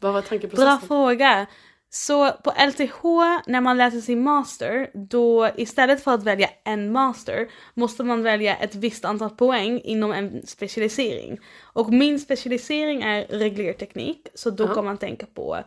Vad 0.00 0.12
var 0.12 0.22
tankeprocessen? 0.22 0.68
Mm. 0.68 0.78
Bra 0.78 0.86
fråga. 0.88 1.46
Så 1.94 2.32
på 2.32 2.50
LTH 2.50 3.02
när 3.46 3.60
man 3.60 3.76
läser 3.76 4.00
sin 4.00 4.22
master, 4.22 4.90
då 4.94 5.48
istället 5.56 6.04
för 6.04 6.14
att 6.14 6.22
välja 6.22 6.48
en 6.64 6.92
master 6.92 7.48
måste 7.74 8.04
man 8.04 8.22
välja 8.22 8.56
ett 8.56 8.74
visst 8.74 9.04
antal 9.04 9.30
poäng 9.30 9.80
inom 9.84 10.12
en 10.12 10.46
specialisering. 10.46 11.38
Och 11.62 11.92
min 11.92 12.20
specialisering 12.20 13.02
är 13.02 13.26
reglerteknik, 13.26 14.28
så 14.34 14.50
då 14.50 14.64
Ja. 14.64 14.74
kan 14.74 14.84
man 14.84 14.98
tänka 14.98 15.26
på 15.26 15.58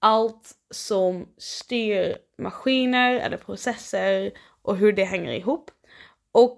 allt 0.00 0.52
som 0.70 1.28
styr 1.38 2.16
maskiner 2.38 3.14
eller 3.14 3.36
processer 3.36 4.32
och 4.62 4.76
hur 4.76 4.92
det 4.92 5.04
hänger 5.04 5.32
ihop. 5.32 5.70
Och 6.32 6.56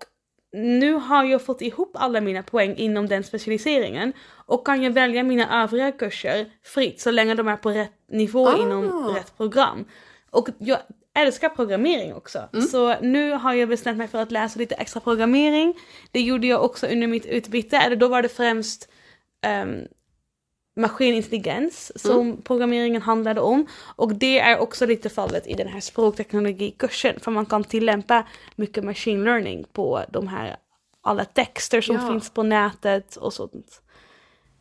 nu 0.52 0.92
har 0.92 1.24
jag 1.24 1.42
fått 1.42 1.62
ihop 1.62 1.90
alla 1.94 2.20
mina 2.20 2.42
poäng 2.42 2.76
inom 2.76 3.06
den 3.08 3.24
specialiseringen 3.24 4.12
och 4.46 4.66
kan 4.66 4.82
jag 4.82 4.90
välja 4.90 5.22
mina 5.22 5.62
övriga 5.62 5.92
kurser 5.92 6.46
fritt 6.64 7.00
så 7.00 7.10
länge 7.10 7.34
de 7.34 7.48
är 7.48 7.56
på 7.56 7.70
rätt 7.70 7.92
nivå 8.08 8.48
Ah. 8.48 8.58
inom 8.62 9.08
rätt 9.14 9.36
program. 9.36 9.84
Och 10.30 10.48
jag 10.58 10.78
älskar 11.14 11.48
programmering 11.48 12.14
också. 12.14 12.48
Så 12.70 13.00
nu 13.00 13.32
har 13.32 13.52
jag 13.54 13.68
bestämt 13.68 13.98
mig 13.98 14.08
för 14.08 14.18
att 14.22 14.32
läsa 14.32 14.58
lite 14.58 14.74
extra 14.74 15.00
programmering. 15.00 15.74
Det 16.10 16.20
gjorde 16.20 16.46
jag 16.46 16.64
också 16.64 16.86
under 16.86 17.06
mitt 17.06 17.26
utbyte, 17.26 17.76
eller 17.76 17.96
då 17.96 18.08
var 18.08 18.22
det 18.22 18.28
främst 18.28 18.88
um, 19.62 19.86
maskinintelligens 20.76 22.02
som 22.02 22.42
programmeringen 22.42 23.02
handlade 23.02 23.40
om. 23.40 23.66
Och 23.96 24.14
det 24.14 24.38
är 24.38 24.58
också 24.58 24.86
lite 24.86 25.08
fallet 25.08 25.46
i 25.46 25.54
den 25.54 25.68
här 25.68 25.80
språkteknologikursen 25.80 27.20
för 27.20 27.30
man 27.30 27.46
kan 27.46 27.64
tillämpa 27.64 28.26
mycket 28.56 28.84
machine 28.84 29.24
learning 29.24 29.64
på 29.72 30.04
de 30.08 30.28
här 30.28 30.56
alla 31.02 31.24
texter 31.24 31.80
som 31.80 31.96
Ja. 31.96 32.08
finns 32.08 32.30
på 32.30 32.42
nätet 32.42 33.16
och 33.16 33.32
sånt. 33.32 33.82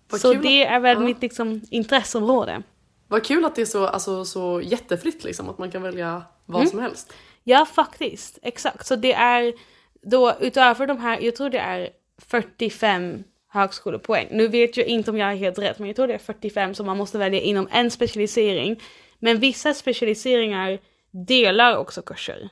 Vad 0.09 0.21
Så 0.21 0.33
kul 0.33 0.41
det 0.43 0.65
är 0.65 0.79
väl 0.79 0.97
ja. 0.97 0.99
mitt 1.03 1.21
liksom, 1.21 1.61
intresseområde. 1.71 2.63
Vad 3.07 3.25
kul 3.25 3.45
att 3.45 3.55
det 3.55 3.61
är 3.61 3.65
så, 3.65 3.85
alltså, 3.87 4.25
så 4.25 4.61
jättefritt 4.63 5.23
liksom, 5.23 5.49
att 5.49 5.57
man 5.57 5.71
kan 5.71 5.81
välja 5.81 6.23
vad 6.45 6.61
Mm. 6.61 6.69
som 6.69 6.79
helst. 6.79 7.13
Ja, 7.43 7.65
faktiskt. 7.65 8.39
Exakt. 8.41 8.85
Så 8.87 8.95
det 8.95 9.13
är 9.13 9.53
då 10.01 10.33
utöver 10.39 10.87
de 10.87 10.97
här, 10.99 11.19
jag 11.21 11.35
tror 11.35 11.49
det 11.49 11.59
är 11.59 11.89
45 12.27 13.23
högskolepoäng. 13.49 14.27
Nu 14.31 14.47
vet 14.47 14.77
jag 14.77 14.87
inte 14.87 15.11
om 15.11 15.17
jag 15.17 15.31
är 15.31 15.35
helt 15.35 15.59
rätt, 15.59 15.79
men 15.79 15.87
jag 15.87 15.95
tror 15.95 16.07
det 16.07 16.13
är 16.13 16.17
45 16.17 16.73
som 16.75 16.85
man 16.85 16.97
måste 16.97 17.17
välja 17.17 17.41
inom 17.41 17.67
en 17.71 17.91
specialisering. 17.91 18.81
Men 19.19 19.39
vissa 19.39 19.73
specialiseringar 19.73 20.79
delar 21.11 21.77
också 21.77 22.01
kurser. 22.01 22.49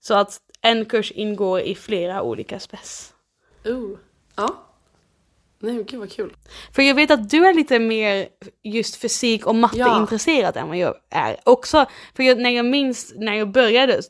Så 0.00 0.14
att 0.14 0.40
en 0.60 0.84
kurs 0.84 1.12
ingår 1.12 1.60
i 1.60 1.74
flera 1.74 2.22
olika 2.22 2.60
spec. 2.60 3.12
Oh. 3.64 3.96
Ja. 4.36 4.63
Nej 5.64 5.84
gud 5.88 6.00
vad 6.00 6.12
kul. 6.12 6.32
För 6.72 6.82
jag 6.82 6.94
vet 6.94 7.10
att 7.10 7.30
du 7.30 7.46
är 7.46 7.54
lite 7.54 7.78
mer 7.78 8.28
just 8.62 8.96
fysik 8.96 9.46
och 9.46 9.54
matteintresserad 9.54 10.56
än 10.56 10.68
vad 10.68 10.76
jag 10.78 10.94
är. 11.10 11.36
Också, 11.44 11.86
för 12.16 12.22
jag, 12.22 12.38
när 12.38 12.50
jag 12.50 12.66
minns 12.66 13.12
när 13.16 13.34
jag 13.34 13.50
började, 13.50 14.00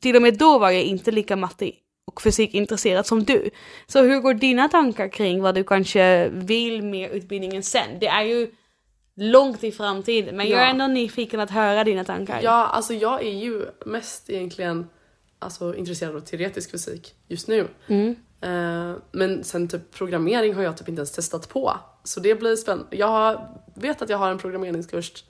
till 0.00 0.16
och 0.16 0.22
med 0.22 0.38
då 0.38 0.58
var 0.58 0.70
jag 0.70 0.82
inte 0.82 1.10
lika 1.10 1.36
matte 1.36 1.70
och 2.06 2.22
fysikintresserad 2.22 3.06
som 3.06 3.24
du. 3.24 3.50
Så 3.86 4.02
hur 4.02 4.20
går 4.20 4.34
dina 4.34 4.68
tankar 4.68 5.08
kring 5.08 5.42
vad 5.42 5.54
du 5.54 5.64
kanske 5.64 6.28
vill 6.28 6.82
med 6.82 7.10
utbildningen 7.10 7.62
sen? 7.62 7.98
Det 8.00 8.06
är 8.06 8.22
ju 8.22 8.50
långt 9.16 9.64
i 9.64 9.72
framtiden, 9.72 10.36
men 10.36 10.48
jag 10.48 10.60
är 10.60 10.64
Ja. 10.64 10.70
ändå 10.70 10.86
nyfiken 10.86 11.40
att 11.40 11.50
höra 11.50 11.84
dina 11.84 12.04
tankar. 12.04 12.40
Ja, 12.42 12.66
alltså 12.66 12.94
jag 12.94 13.26
är 13.26 13.30
ju 13.30 13.66
mest 13.86 14.30
egentligen 14.30 14.86
alltså, 15.38 15.74
intresserad 15.74 16.16
av 16.16 16.20
teoretisk 16.20 16.70
fysik 16.70 17.14
just 17.28 17.48
nu. 17.48 17.68
Mm. 17.86 18.16
Eh, 18.40 18.92
men 19.12 19.44
sen 19.44 19.68
typ 19.68 19.90
programmering 19.90 20.54
har 20.54 20.62
jag 20.62 20.76
typ 20.76 20.88
inte 20.88 21.00
ens 21.00 21.12
testat 21.12 21.48
på. 21.48 21.72
Så 22.04 22.20
det 22.20 22.34
blir 22.34 22.56
spännande. 22.56 22.96
Jag 22.96 23.48
vet 23.74 24.02
att 24.02 24.08
jag 24.08 24.18
har 24.18 24.30
en 24.30 24.38
programmeringskurs 24.38 25.24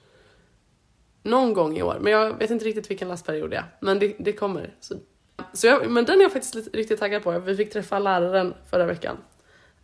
någon 1.23 1.53
gång 1.53 1.77
i 1.77 1.83
år. 1.83 1.97
Men 2.01 2.11
jag 2.13 2.33
vet 2.39 2.49
inte 2.51 2.65
riktigt 2.65 2.89
vilken 2.91 3.07
lastperiod 3.07 3.49
det 3.49 3.57
är. 3.57 3.65
Men 3.79 3.99
det, 3.99 4.15
det 4.19 4.33
kommer. 4.33 4.73
Så, 4.79 4.95
så 5.53 5.67
jag, 5.67 5.89
men 5.89 6.05
den 6.05 6.17
är 6.19 6.21
jag 6.23 6.31
faktiskt 6.31 6.55
lite, 6.55 6.77
riktigt 6.77 6.99
taggad 6.99 7.23
på. 7.23 7.39
Vi 7.39 7.55
fick 7.55 7.73
träffa 7.73 7.99
läraren 7.99 8.53
förra 8.69 8.85
veckan. 8.85 9.17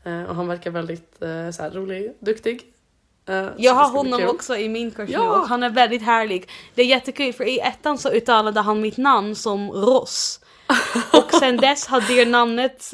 Eh, 0.04 0.24
och 0.24 0.36
han 0.36 0.48
verkar 0.48 0.72
väldigt 0.72 1.22
eh, 1.22 1.50
så 1.52 1.64
här, 1.64 1.72
rolig, 1.72 2.14
duktig. 2.20 2.74
Så 3.28 3.50
Jag 3.58 3.74
har 3.74 3.90
honom 3.90 4.28
också 4.28 4.58
i 4.58 4.70
min 4.70 4.92
kurs 4.92 5.10
nu 5.10 5.14
Ja. 5.14 5.40
och 5.40 5.48
han 5.48 5.64
är 5.64 5.70
väldigt 5.70 6.02
härlig. 6.02 6.50
Det 6.76 6.82
är 6.82 6.86
jättekul 6.86 7.34
för 7.34 7.44
i 7.44 7.60
ettan 7.60 7.98
så 7.98 8.10
uttalade 8.10 8.60
han 8.62 8.82
mitt 8.82 8.98
namn 8.98 9.36
som 9.36 9.72
Ross. 9.72 10.40
Och 11.14 11.34
sen 11.34 11.58
dess 11.58 11.88
har 11.88 12.02
det 12.08 12.26
namnet 12.26 12.94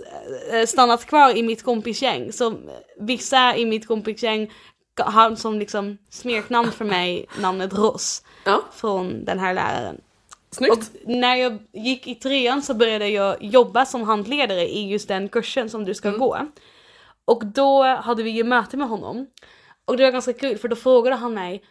eh, 0.51 0.65
stannat 0.65 1.05
kvar 1.05 1.37
i 1.37 1.43
mitt 1.43 1.63
kompisgäng. 1.63 2.31
Så 2.31 2.53
vissa 2.99 3.55
i 3.55 3.65
mitt 3.65 3.87
kompisgäng 3.87 4.51
har 4.99 5.35
som 5.35 5.59
liksom 5.59 5.97
smeknamn 6.09 6.71
för 6.71 6.85
mig 6.85 7.25
namnet 7.39 7.73
Ross 7.73 8.23
Ja, 8.43 8.61
från 8.71 9.25
den 9.25 9.39
här 9.39 9.53
läraren. 9.53 9.95
Och 9.95 10.55
snyggt. 10.55 10.91
när 11.05 11.35
jag 11.35 11.57
gick 11.73 12.07
i 12.07 12.15
trean 12.15 12.61
så 12.61 12.73
började 12.73 13.07
jag 13.07 13.43
jobba 13.43 13.85
som 13.85 14.03
handledare 14.03 14.69
i 14.69 14.89
just 14.89 15.07
den 15.07 15.29
kursen 15.29 15.69
som 15.69 15.85
du 15.85 15.95
ska 15.95 16.11
gå. 16.11 16.47
Och 17.25 17.45
då 17.45 17.83
hade 17.83 18.23
vi 18.23 18.29
ju 18.29 18.43
möte 18.43 18.77
med 18.77 18.87
honom. 18.87 19.27
Och 19.85 19.97
det 19.97 20.03
var 20.03 20.11
ganska 20.11 20.33
kul 20.33 20.57
för 20.57 20.67
då 20.67 20.75
frågade 20.75 21.15
han 21.15 21.33
mig 21.33 21.63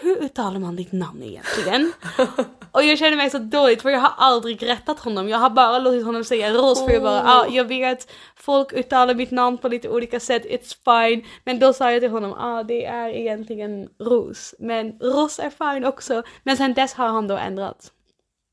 hur 0.00 0.16
uttalar 0.16 0.58
man 0.60 0.76
ditt 0.76 0.92
namn 0.92 1.22
egentligen? 1.22 1.92
och 2.72 2.82
jag 2.82 2.98
känner 2.98 3.16
mig 3.16 3.30
så 3.30 3.38
dåligt 3.38 3.82
för 3.82 3.90
jag 3.90 4.00
har 4.00 4.12
aldrig 4.16 4.68
rättat 4.68 4.98
honom. 4.98 5.28
Jag 5.28 5.38
har 5.38 5.50
bara 5.50 5.78
låtit 5.78 6.04
honom 6.04 6.24
säga 6.24 6.52
Ros 6.52 6.84
för 6.84 6.92
jag 6.92 7.02
bara, 7.02 7.22
ja 7.24 7.40
ah, 7.40 7.46
jag 7.50 7.64
vet 7.64 8.10
folk 8.36 8.72
uttalar 8.72 9.14
mitt 9.14 9.30
namn 9.30 9.58
på 9.58 9.68
lite 9.68 9.88
olika 9.88 10.20
sätt, 10.20 10.44
it's 10.44 10.76
fine. 10.84 11.26
Men 11.44 11.58
då 11.58 11.72
sa 11.72 11.92
jag 11.92 12.00
till 12.00 12.10
honom, 12.10 12.30
ja 12.30 12.58
ah, 12.58 12.62
det 12.62 12.84
är 12.84 13.08
egentligen 13.08 13.88
Ros. 13.98 14.54
Men 14.58 14.98
Ros 15.00 15.38
är 15.38 15.50
fine 15.50 15.84
också. 15.84 16.22
Men 16.42 16.56
sen 16.56 16.74
dess 16.74 16.94
har 16.94 17.08
han 17.08 17.28
då 17.28 17.36
ändrat. 17.36 17.92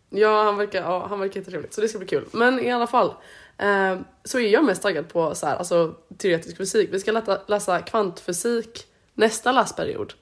Ja, 0.09 0.43
han 0.43 0.57
verkar, 0.57 0.81
ja, 0.81 1.07
han 1.09 1.19
verkar 1.19 1.39
jättetrevlig. 1.39 1.73
Så 1.73 1.81
det 1.81 1.87
ska 1.87 1.97
bli 1.97 2.07
kul. 2.07 2.25
Men 2.31 2.59
i 2.59 2.71
alla 2.71 2.87
fall. 2.87 3.13
Eh, 3.57 3.97
så 4.23 4.39
är 4.39 4.47
jag 4.47 4.65
mest 4.65 4.81
taggad 4.81 5.09
på 5.09 5.35
så 5.35 5.45
här, 5.45 5.55
alltså, 5.55 5.95
teoretisk 6.17 6.57
fysik. 6.57 6.89
Vi 6.93 6.99
ska 6.99 7.11
läsa, 7.11 7.41
läsa 7.47 7.81
kvantfysik 7.81 8.87
nästa 9.13 9.51
läsperiod. 9.51 10.13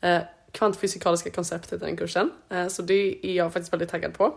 Eh, 0.00 0.18
kvantfysikaliska 0.56 1.30
koncept 1.30 1.72
heter 1.72 1.86
den 1.86 1.96
kursen. 1.96 2.30
Eh, 2.48 2.68
så 2.68 2.82
det 2.82 3.26
är 3.26 3.32
jag 3.34 3.52
faktiskt 3.52 3.72
väldigt 3.72 3.88
taggad 3.90 4.14
på. 4.14 4.34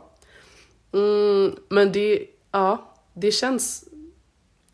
Mm, 0.93 1.55
men 1.69 1.91
det, 1.91 2.25
ja, 2.51 2.93
det 3.13 3.31
känns... 3.31 3.85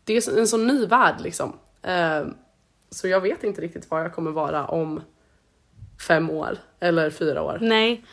Det 0.04 0.16
är 0.16 0.38
en 0.38 0.48
sån 0.48 0.66
ny 0.66 0.86
värld 0.86 1.14
liksom. 1.20 1.52
Eh, 1.82 2.26
så 2.90 3.08
jag 3.08 3.20
vet 3.20 3.44
inte 3.44 3.60
riktigt 3.60 3.90
var 3.90 4.00
jag 4.00 4.14
kommer 4.14 4.30
vara 4.30 4.66
om 4.66 5.02
fem 6.08 6.30
år 6.30 6.58
eller 6.80 7.10
fyra 7.10 7.42
år. 7.42 7.58
Nej. 7.60 8.04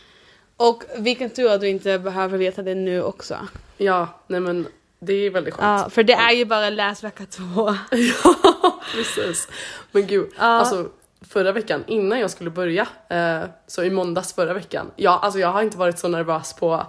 Och 0.57 0.83
vilken 0.97 1.29
tur 1.29 1.51
att 1.51 1.61
du 1.61 1.69
inte 1.69 1.99
behöver 1.99 2.37
veta 2.37 2.61
det 2.61 2.75
nu 2.75 3.03
också. 3.03 3.37
Ja, 3.77 4.07
nej 4.27 4.39
men 4.39 4.67
det 4.99 5.13
är 5.13 5.29
väldigt 5.29 5.53
skönt. 5.53 5.81
Ja, 5.81 5.89
för 5.89 6.03
det 6.03 6.13
är 6.13 6.31
ju 6.31 6.45
bara 6.45 6.69
läsvecka 6.69 7.25
två. 7.25 7.75
Ja, 7.91 8.81
precis. 8.95 9.47
Men 9.91 10.07
gud, 10.07 10.29
Ja. 10.37 10.43
alltså 10.43 10.89
förra 11.27 11.51
veckan 11.51 11.83
innan 11.87 12.19
jag 12.19 12.31
skulle 12.31 12.49
börja, 12.49 12.87
eh, 13.09 13.43
så 13.67 13.83
i 13.83 13.89
måndags 13.89 14.33
förra 14.33 14.53
veckan, 14.53 14.91
ja, 14.95 15.19
alltså 15.19 15.39
jag 15.39 15.47
har 15.47 15.61
inte 15.61 15.77
varit 15.77 15.99
så 15.99 16.07
nervös 16.07 16.53
på 16.53 16.85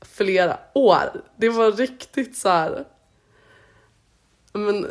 flera 0.00 0.58
år. 0.74 1.22
Det 1.36 1.48
var 1.48 1.72
riktigt 1.72 2.36
så 2.36 2.48
här. 2.48 2.84
Men 4.52 4.86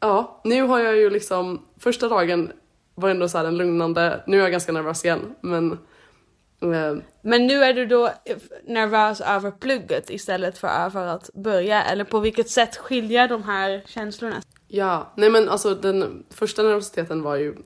ja, 0.00 0.40
nu 0.44 0.62
har 0.62 0.78
jag 0.78 0.96
ju 0.96 1.10
liksom, 1.10 1.66
första 1.78 2.08
dagen 2.08 2.52
var 2.94 3.08
ändå 3.10 3.28
så 3.28 3.38
här 3.38 3.44
en 3.44 3.56
lugnande, 3.56 4.24
nu 4.26 4.38
är 4.38 4.42
jag 4.42 4.52
ganska 4.52 4.72
nervös 4.72 5.04
igen, 5.04 5.34
men 5.40 5.72
eh, 6.62 6.96
Men 7.22 7.46
nu 7.46 7.64
är 7.64 7.74
du 7.74 7.86
då 7.86 8.10
nervös 8.66 9.20
över 9.20 9.50
plugget 9.50 10.10
istället 10.10 10.58
för 10.58 10.68
över 10.68 11.06
att 11.06 11.30
börja. 11.34 11.84
Eller 11.84 12.04
på 12.04 12.20
vilket 12.20 12.50
sätt 12.50 12.76
skiljer 12.76 13.28
de 13.28 13.42
här 13.42 13.82
känslorna? 13.86 14.42
Ja, 14.68 15.12
nej 15.14 15.30
men 15.30 15.48
alltså 15.48 15.74
den 15.74 16.24
första 16.30 16.62
nervositeten 16.62 17.22
var 17.22 17.36
ju 17.36 17.56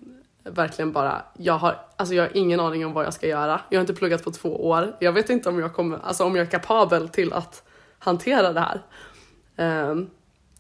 verkligen 0.45 0.93
bara, 0.93 1.23
jag 1.39 1.55
har, 1.55 1.77
alltså 1.97 2.15
jag 2.15 2.23
har 2.23 2.37
ingen 2.37 2.61
aning 2.61 2.87
om 2.87 2.93
vad 2.93 3.05
jag 3.05 3.15
ska 3.15 3.27
göra. 3.27 3.61
Jag 3.69 3.79
har 3.79 3.81
inte 3.81 3.95
pluggat 3.95 4.25
på 4.25 4.31
två 4.31 4.69
år. 4.69 4.97
Jag 5.01 5.13
vet 5.13 5.31
inte 5.31 5.49
om 5.49 5.59
jag 5.59 5.75
kommer, 5.75 5.99
alltså 6.03 6.25
om 6.25 6.37
jag 6.37 6.47
är 6.47 6.51
kapabel 6.51 7.09
till 7.09 7.33
att 7.33 7.63
hantera 7.99 8.53
det 8.53 8.61
här. 8.61 8.83
Um, 9.91 10.11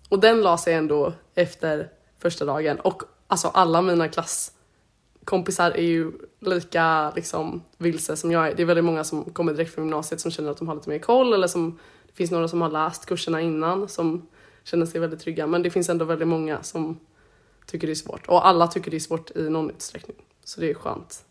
och 0.08 0.20
den 0.20 0.42
la 0.42 0.58
sig 0.58 0.74
ändå 0.74 1.12
efter 1.34 1.88
första 2.18 2.44
dagen 2.44 2.80
och 2.80 3.02
alltså 3.26 3.48
alla 3.48 3.82
mina 3.82 4.08
klasskompisar 4.08 5.70
är 5.70 5.82
ju 5.82 6.12
lika 6.40 7.10
liksom 7.10 7.62
vilse 7.78 8.16
som 8.16 8.32
jag 8.32 8.48
är. 8.48 8.54
Det 8.54 8.62
är 8.62 8.66
väldigt 8.66 8.84
många 8.84 9.04
som 9.04 9.24
kommer 9.24 9.52
direkt 9.52 9.74
från 9.74 9.84
gymnasiet 9.84 10.20
som 10.20 10.30
känner 10.30 10.50
att 10.50 10.58
de 10.58 10.68
har 10.68 10.74
lite 10.74 10.88
mer 10.88 10.98
koll 10.98 11.32
eller 11.32 11.46
som 11.46 11.78
det 12.06 12.12
finns 12.12 12.30
några 12.30 12.48
som 12.48 12.62
har 12.62 12.70
läst 12.70 13.06
kurserna 13.06 13.40
innan 13.40 13.88
som 13.88 14.28
känner 14.64 14.86
sig 14.86 15.00
väldigt 15.00 15.20
trygga. 15.20 15.46
Men 15.46 15.62
det 15.62 15.70
finns 15.70 15.88
ändå 15.88 16.04
väldigt 16.04 16.28
många 16.28 16.62
som 16.62 16.98
tycker 17.66 17.86
det 17.86 17.92
är 17.92 17.94
svårt. 17.94 18.28
Och 18.28 18.46
alla 18.46 18.66
tycker 18.66 18.90
det 18.90 18.96
är 18.96 18.98
svårt 18.98 19.36
i 19.36 19.50
någon 19.50 19.70
utsträckning. 19.70 20.16
Så 20.44 20.60
det 20.60 20.70
är 20.70 20.74
skönt. 20.74 21.24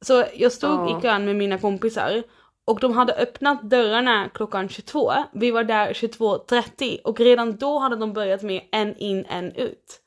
Så 0.05 0.23
jag 0.35 0.51
stod 0.51 0.89
Ja. 0.89 0.99
i 0.99 1.01
kön 1.01 1.25
med 1.25 1.35
mina 1.35 1.57
kompisar 1.57 2.23
och 2.65 2.79
de 2.79 2.93
hade 2.93 3.13
öppnat 3.13 3.61
dörrarna 3.63 4.29
klockan 4.33 4.69
22. 4.69 5.13
Vi 5.33 5.51
var 5.51 5.63
där 5.63 5.93
22.30 5.93 7.01
och 7.03 7.19
redan 7.19 7.57
då 7.57 7.79
hade 7.79 7.95
de 7.95 8.13
börjat 8.13 8.41
med 8.41 8.61
en 8.71 8.95
in, 8.97 9.25
en 9.29 9.51
ut. 9.55 9.99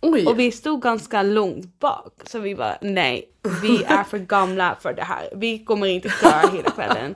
Oj! 0.00 0.26
Och 0.26 0.38
vi 0.38 0.52
stod 0.52 0.82
ganska 0.82 1.22
långt 1.22 1.80
bak 1.80 2.12
så 2.26 2.38
vi 2.38 2.54
bara 2.54 2.78
nej, 2.80 3.28
vi 3.62 3.84
är 3.84 4.04
för 4.04 4.18
gamla 4.18 4.76
för 4.80 4.92
det 4.92 5.02
här. 5.02 5.28
Vi 5.36 5.64
kommer 5.64 5.86
inte 5.86 6.08
klara 6.08 6.48
hela 6.52 6.70
kvällen. 6.70 7.14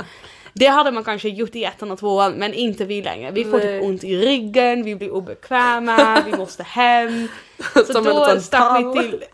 Det 0.55 0.67
hade 0.67 0.91
man 0.91 1.05
kanske 1.05 1.29
gjort 1.29 1.55
i 1.55 1.65
ettan 1.65 1.91
och 1.91 1.99
tvåan 1.99 2.33
men 2.33 2.55
inte 2.55 2.85
vi 2.85 3.03
längre. 3.03 3.31
Vi 3.31 3.45
får 3.45 3.59
typ 3.61 3.85
ont 3.85 4.05
i 4.05 4.17
ryggen, 4.17 4.83
vi 4.83 4.97
blir 4.97 5.11
obekväma, 5.11 6.23
vi 6.27 6.37
måste 6.37 6.63
hem. 6.63 7.29
Så 7.75 7.93
Som 7.93 8.05
då 8.05 8.41
stack 8.41 8.85
vi 8.97 9.01
till 9.01 9.25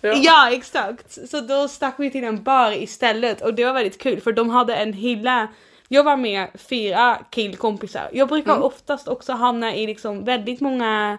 Ja. 0.00 0.14
Ja 0.16 0.50
exakt! 0.52 1.28
Så 1.30 1.40
då 1.40 1.68
stack 1.68 1.94
vi 1.98 2.10
till 2.10 2.24
en 2.24 2.42
bar 2.42 2.72
istället 2.72 3.40
och 3.40 3.54
det 3.54 3.64
var 3.64 3.72
väldigt 3.72 3.98
kul 4.02 4.20
för 4.20 4.32
de 4.32 4.50
hade 4.50 4.74
en 4.76 4.92
hylla 4.92 5.48
jag 5.90 6.04
var 6.04 6.16
med 6.16 6.48
fyra 6.54 7.18
killkompisar. 7.30 8.08
Jag 8.12 8.28
brukar 8.28 8.52
Mm. 8.52 8.62
oftast 8.62 9.08
också 9.08 9.32
hamna 9.32 9.74
i 9.74 9.86
liksom 9.86 10.24
väldigt 10.24 10.60
många 10.60 11.18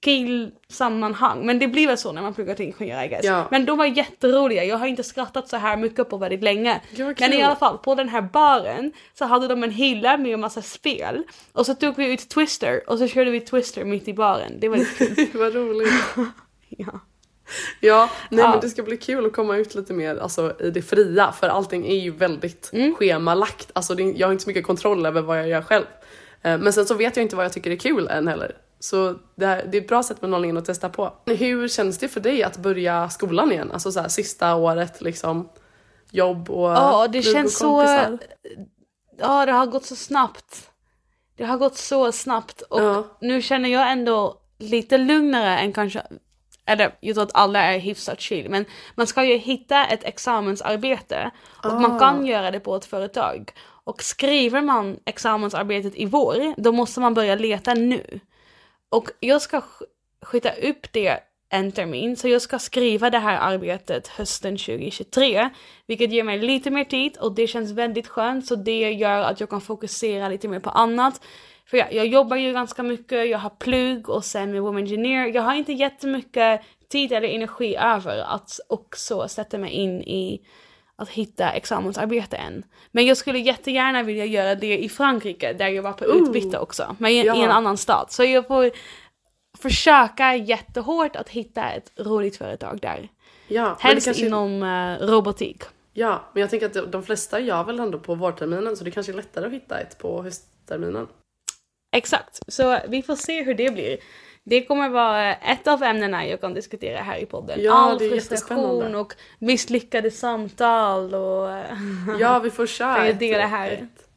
killsammanhang. 0.00 1.46
Men 1.46 1.58
det 1.58 1.68
blir 1.68 1.86
väl 1.86 1.98
så 1.98 2.12
när 2.12 2.22
man 2.22 2.34
pluggar 2.34 2.54
till 2.54 2.66
ingenjör 2.66 3.04
I 3.04 3.08
guess. 3.08 3.24
Ja. 3.24 3.44
Men 3.50 3.64
de 3.66 3.78
var 3.78 3.84
jätteroliga, 3.86 4.64
jag 4.64 4.76
har 4.76 4.86
inte 4.86 5.02
skrattat 5.04 5.48
så 5.48 5.56
här 5.56 5.76
mycket 5.76 6.10
på 6.10 6.16
väldigt 6.16 6.42
länge. 6.42 6.80
Men 7.20 7.32
i 7.32 7.42
alla 7.42 7.56
fall, 7.56 7.78
på 7.78 7.94
den 7.94 8.08
här 8.08 8.22
baren 8.22 8.92
så 9.14 9.24
hade 9.24 9.48
de 9.48 9.62
en 9.64 9.70
hylla 9.70 10.16
med 10.16 10.32
en 10.34 10.40
massa 10.40 10.62
spel. 10.62 11.22
Och 11.52 11.66
så 11.66 11.74
tog 11.74 11.96
vi 11.96 12.12
ut 12.12 12.28
Twister 12.28 12.90
och 12.90 12.98
så 12.98 13.08
körde 13.08 13.30
vi 13.30 13.40
Twister 13.40 13.84
mitt 13.84 14.08
i 14.08 14.14
baren. 14.14 14.60
Det 14.60 14.68
var 14.68 14.76
lite 14.76 15.06
kul. 15.06 15.28
Vad 15.40 15.54
roligt. 15.54 15.92
ja. 16.68 17.00
Ja, 17.80 18.10
nej 18.30 18.40
Ja. 18.40 18.50
men 18.50 18.60
det 18.60 18.68
ska 18.68 18.82
bli 18.82 18.96
kul 18.96 19.26
att 19.26 19.32
komma 19.32 19.56
ut 19.56 19.74
lite 19.74 19.92
mer 19.92 20.16
alltså, 20.16 20.60
i 20.60 20.70
det 20.70 20.82
fria 20.82 21.32
för 21.32 21.48
allting 21.48 21.86
är 21.86 21.94
ju 21.96 22.10
väldigt 22.10 22.70
Mm. 22.72 22.94
schemalagt. 22.94 23.70
Alltså, 23.72 23.94
det, 23.94 24.02
jag 24.02 24.26
har 24.26 24.32
inte 24.32 24.44
så 24.44 24.50
mycket 24.50 24.66
kontroll 24.66 25.06
över 25.06 25.20
vad 25.22 25.38
jag 25.38 25.48
gör 25.48 25.62
själv. 25.62 25.84
Eh, 26.42 26.58
Men 26.58 26.72
sen 26.72 26.86
så 26.86 26.94
vet 26.94 27.16
jag 27.16 27.22
inte 27.24 27.36
vad 27.36 27.44
jag 27.44 27.52
tycker 27.52 27.70
är 27.70 27.76
kul 27.76 28.08
än 28.08 28.28
heller. 28.28 28.56
Så 28.80 29.14
det, 29.36 29.46
här, 29.46 29.64
det 29.72 29.78
är 29.78 29.82
ett 29.82 29.88
bra 29.88 30.02
sätt 30.02 30.20
med 30.20 30.30
nollningen 30.30 30.56
att 30.56 30.64
testa 30.64 30.88
på. 30.88 31.12
Hur 31.26 31.68
känns 31.68 31.98
det 31.98 32.08
för 32.08 32.20
dig 32.20 32.42
att 32.42 32.56
börja 32.56 33.08
skolan 33.10 33.52
igen? 33.52 33.70
Alltså 33.72 33.92
så 33.92 34.00
här, 34.00 34.08
sista 34.08 34.54
året 34.54 35.00
liksom. 35.00 35.48
Jobb 36.10 36.50
och 36.50 36.70
Ja, 36.70 37.08
det 37.12 37.22
känns 37.22 37.58
så... 37.58 37.82
Ja, 39.18 39.46
det 39.46 39.52
har 39.52 39.66
gått 39.66 39.84
så 39.84 39.96
snabbt. 39.96 40.70
Det 41.36 41.44
har 41.44 41.58
gått 41.58 41.76
så 41.76 42.12
snabbt 42.12 42.60
och 42.62 42.80
Ja. 42.82 43.04
nu 43.20 43.42
känner 43.42 43.68
jag 43.68 43.92
ändå 43.92 44.40
lite 44.58 44.98
lugnare 44.98 45.58
än 45.58 45.72
kanske 45.72 46.02
eller 46.66 46.94
jag 47.00 47.14
tror 47.14 47.24
att 47.24 47.34
alla 47.34 47.60
är 47.62 47.78
hyfsat 47.78 48.20
chill, 48.20 48.50
men 48.50 48.64
man 48.94 49.06
ska 49.06 49.24
ju 49.24 49.36
hitta 49.36 49.86
ett 49.86 50.04
examensarbete 50.04 51.30
och 51.64 51.72
man 51.72 51.96
Ah. 51.96 51.98
kan 51.98 52.26
göra 52.26 52.50
det 52.50 52.60
på 52.60 52.76
ett 52.76 52.84
företag. 52.84 53.50
Och 53.84 54.02
skriver 54.02 54.60
man 54.62 54.96
examensarbetet 55.04 55.96
i 55.96 56.04
vår, 56.04 56.60
då 56.60 56.72
måste 56.72 57.00
man 57.00 57.14
börja 57.14 57.34
leta 57.34 57.74
nu. 57.74 58.20
Och 58.88 59.08
jag 59.20 59.42
ska 59.42 59.58
sk- 59.58 59.82
skjuta 60.22 60.50
upp 60.52 60.92
det 60.92 61.18
en 61.48 61.72
termin, 61.72 62.16
så 62.16 62.28
jag 62.28 62.42
ska 62.42 62.58
skriva 62.58 63.10
det 63.10 63.18
här 63.18 63.38
arbetet 63.38 64.08
hösten 64.08 64.56
2023, 64.58 65.50
vilket 65.86 66.10
ger 66.12 66.24
mig 66.24 66.38
lite 66.38 66.70
mer 66.70 66.84
tid 66.84 67.16
och 67.16 67.32
det 67.34 67.46
känns 67.46 67.70
väldigt 67.72 68.08
skönt, 68.08 68.46
så 68.46 68.54
det 68.56 68.92
gör 68.92 69.20
att 69.22 69.40
jag 69.40 69.50
kan 69.50 69.60
fokusera 69.60 70.28
lite 70.28 70.48
mer 70.48 70.60
på 70.60 70.70
annat. 70.70 71.20
För 71.70 71.76
jag, 71.76 71.92
jag 71.92 72.06
jobbar 72.06 72.36
ju 72.36 72.52
ganska 72.52 72.82
mycket, 72.82 73.28
jag 73.30 73.38
har 73.38 73.50
plugg 73.50 74.08
och 74.08 74.24
sen 74.24 74.52
med 74.52 74.62
Women 74.62 74.82
Engineer, 74.84 75.26
jag 75.34 75.42
har 75.42 75.54
inte 75.54 75.72
jättemycket 75.72 76.60
tid 76.88 77.12
eller 77.12 77.28
energi 77.28 77.76
över 77.76 78.18
att 78.18 78.60
också 78.68 79.28
sätta 79.28 79.58
mig 79.58 79.70
in 79.70 80.02
i 80.02 80.46
att 80.96 81.08
hitta 81.08 81.50
examensarbete 81.50 82.36
än. 82.36 82.62
Men 82.92 83.06
jag 83.06 83.16
skulle 83.16 83.38
jättegärna 83.38 84.02
vilja 84.02 84.24
göra 84.24 84.54
det 84.54 84.78
i 84.78 84.88
Frankrike 84.88 85.52
där 85.52 85.68
jag 85.68 85.82
var 85.82 85.92
på 85.92 86.04
utbyte 86.04 86.58
också, 86.58 86.96
men 86.98 87.10
i, 87.10 87.14
i 87.14 87.24
Ja. 87.26 87.36
en 87.44 87.50
annan 87.50 87.76
stad. 87.76 88.06
Så 88.10 88.24
jag 88.24 88.46
får 88.46 88.70
försöka 89.58 90.34
jättehårt 90.36 91.16
att 91.16 91.28
hitta 91.28 91.70
ett 91.70 91.92
roligt 91.98 92.36
företag 92.36 92.78
där. 92.82 93.08
Ja, 93.48 93.76
Helst 93.80 94.04
kanske- 94.06 94.26
inom 94.26 94.62
eh, 94.62 95.06
robotik. 95.06 95.62
Ja, 95.92 96.20
men 96.34 96.40
jag 96.40 96.50
tänker 96.50 96.66
att 96.66 96.74
de- 96.74 96.90
de 96.90 97.02
flesta 97.02 97.40
gör 97.40 97.64
väl 97.64 97.80
ändå 97.80 97.98
på 97.98 98.14
vårterminen 98.14 98.76
så 98.76 98.84
det 98.84 98.90
kanske 98.90 99.12
är 99.12 99.16
lättare 99.16 99.46
att 99.46 99.52
hitta 99.52 99.78
ett 99.80 99.98
på 99.98 100.22
höstterminen. 100.22 101.06
Exakt, 101.90 102.40
så 102.48 102.78
vi 102.88 103.02
får 103.02 103.16
se 103.16 103.42
hur 103.42 103.54
det 103.54 103.70
blir. 103.72 103.98
Det 104.42 104.64
kommer 104.64 104.88
vara 104.88 105.34
ett 105.34 105.66
av 105.66 105.82
ämnena 105.82 106.26
jag 106.26 106.40
kan 106.40 106.54
diskutera 106.54 106.98
här 106.98 107.18
i 107.18 107.26
podden. 107.26 107.58
Ja, 107.62 107.72
All 107.72 107.98
det 107.98 108.04
är 108.04 108.10
frustration 108.10 108.94
och 108.94 109.14
misslyckade 109.38 110.10
samtal 110.10 111.14
och... 111.14 111.48
Ja, 112.20 112.38
vi 112.38 112.50
får 112.50 112.66
köra 112.66 112.94
Kan 112.94 113.04
jag 113.04 113.12
ett, 113.12 113.18
dela 113.18 113.46
här? 113.46 113.70
ett 113.70 114.08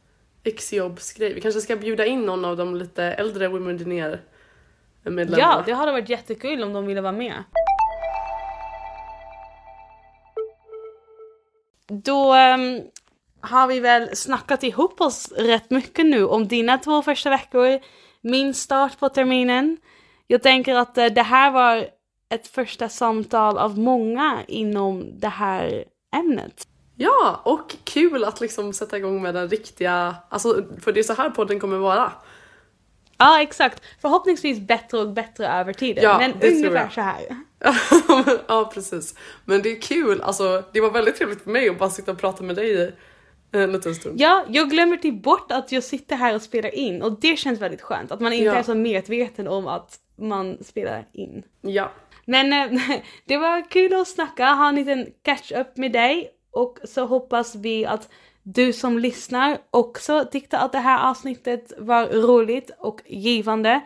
exjobbsgrej. 0.44 1.34
Vi 1.34 1.42
kanske 1.42 1.62
ska 1.62 1.76
bjuda 1.76 2.06
in 2.06 2.26
någon 2.26 2.46
av 2.46 2.58
de 2.58 2.76
lite 2.76 3.04
äldre 3.04 3.48
Women 3.48 3.70
Engineer 3.70 4.22
medlemmarna. 5.04 5.54
Ja, 5.58 5.64
det 5.66 5.74
hade 5.74 5.92
varit 5.92 6.10
jättekul 6.10 6.64
om 6.64 6.74
de 6.74 6.86
ville 6.86 7.02
vara 7.02 7.12
med. 7.12 7.44
Då 11.88 12.34
ehm, 12.34 12.82
har 13.42 13.68
vi 13.68 13.80
väl 13.80 14.16
snackat 14.16 14.64
ihop 14.64 15.02
oss 15.02 15.32
rätt 15.32 15.70
mycket 15.70 16.06
nu 16.06 16.26
om 16.26 16.48
dina 16.48 16.78
två 16.78 17.02
första 17.02 17.30
veckor, 17.30 17.80
min 18.22 18.54
start 18.54 19.00
på 19.00 19.10
terminen. 19.10 19.78
Jag 20.28 20.44
tänker 20.44 20.76
att 20.76 20.98
eh, 20.98 21.06
det 21.06 21.22
här 21.22 21.52
var 21.52 21.88
ett 22.30 22.48
första 22.48 22.90
samtal 22.90 23.58
av 23.58 23.80
många 23.80 24.40
inom 24.48 25.20
det 25.20 25.28
här 25.28 25.84
ämnet. 26.16 26.68
Ja, 26.96 27.42
och 27.46 27.76
kul 27.84 28.24
att 28.24 28.42
liksom 28.42 28.74
sätta 28.74 28.98
igång 28.98 29.22
med 29.22 29.34
den 29.34 29.50
riktiga, 29.50 30.16
alltså 30.30 30.64
för 30.82 30.92
det 30.92 31.00
är 31.00 31.04
så 31.04 31.14
här 31.14 31.30
podden 31.30 31.60
kommer 31.60 31.78
vara. 31.78 32.12
Ja, 33.18 33.42
exakt. 33.42 33.84
Förhoppningsvis 34.02 34.60
bättre 34.60 34.98
och 34.98 35.10
bättre 35.10 35.48
över 35.48 35.74
tiden, 35.74 36.04
Ja, 36.04 36.18
men 36.18 36.34
ungefär 36.42 36.90
så 36.90 37.02
här. 37.02 37.22
ja, 38.48 38.72
precis. 38.74 39.16
Men 39.46 39.62
det 39.62 39.70
är 39.72 39.82
kul, 39.82 40.22
alltså 40.22 40.64
det 40.74 40.82
var 40.82 40.92
väldigt 40.92 41.16
trevligt 41.16 41.44
för 41.44 41.50
mig 41.50 41.70
att 41.70 41.80
bara 41.80 41.90
sitta 41.90 42.12
och 42.12 42.18
prata 42.18 42.44
med 42.44 42.56
dig 42.56 42.96
en 43.52 43.72
liten 43.72 43.96
stund. 43.96 44.22
Ja, 44.22 44.46
jag 44.50 44.70
glömmer 44.70 44.98
typ 44.98 45.24
bort 45.24 45.52
att 45.52 45.72
jag 45.72 45.84
sitter 45.84 46.16
här 46.16 46.36
och 46.36 46.42
spelar 46.42 46.76
in 46.76 47.02
och 47.02 47.20
det 47.20 47.38
känns 47.40 47.60
väldigt 47.62 47.82
skönt 47.82 48.12
att 48.12 48.20
man 48.20 48.34
inte 48.34 48.46
Ja. 48.46 48.54
är 48.56 48.64
så 48.64 48.76
medveten 48.76 49.48
om 49.48 49.68
att 49.68 50.00
man 50.16 50.58
spelar 50.64 51.08
in. 51.14 51.44
Ja. 51.62 51.92
Men 52.26 52.54
eh, 52.54 52.82
det 53.26 53.38
var 53.38 53.70
kul 53.70 53.94
att 53.94 54.08
snacka, 54.08 54.46
ha 54.46 54.70
en 54.70 54.76
liten 54.76 55.08
catch-up 55.22 55.78
med 55.78 55.92
dig 55.92 56.32
och 56.52 56.80
så 56.84 57.06
hoppas 57.06 57.56
vi 57.56 57.86
att 57.86 58.10
du 58.44 58.74
som 58.74 59.00
lyssnar 59.00 59.58
också 59.72 60.26
tyckte 60.32 60.58
att 60.60 60.72
det 60.72 60.80
här 60.80 61.10
avsnittet 61.10 61.74
var 61.78 62.06
roligt 62.08 62.72
och 62.80 63.02
givande. 63.06 63.82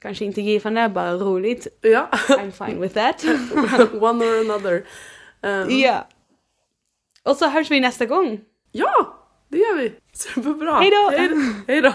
Kanske 0.00 0.24
inte 0.24 0.40
givande, 0.40 0.88
bara 0.88 1.12
roligt. 1.14 1.66
Ja. 1.80 2.08
I'm 2.12 2.66
fine 2.66 2.80
with 2.80 2.94
that. 2.94 3.24
One 4.02 4.24
or 4.24 4.40
another. 4.40 4.86
Um, 5.42 5.70
Ja. 5.80 6.06
Och 7.22 7.36
så 7.36 7.48
hörs 7.48 7.70
vi 7.70 7.80
nästa 7.80 8.06
gång. 8.06 8.40
Ja, 8.78 9.16
det 9.48 9.58
gör 9.58 9.76
vi. 9.76 9.92
Superbra. 10.12 10.74
Hej 10.74 10.90
då. 10.90 11.10
Hej 11.66 11.80
då. 11.80 11.92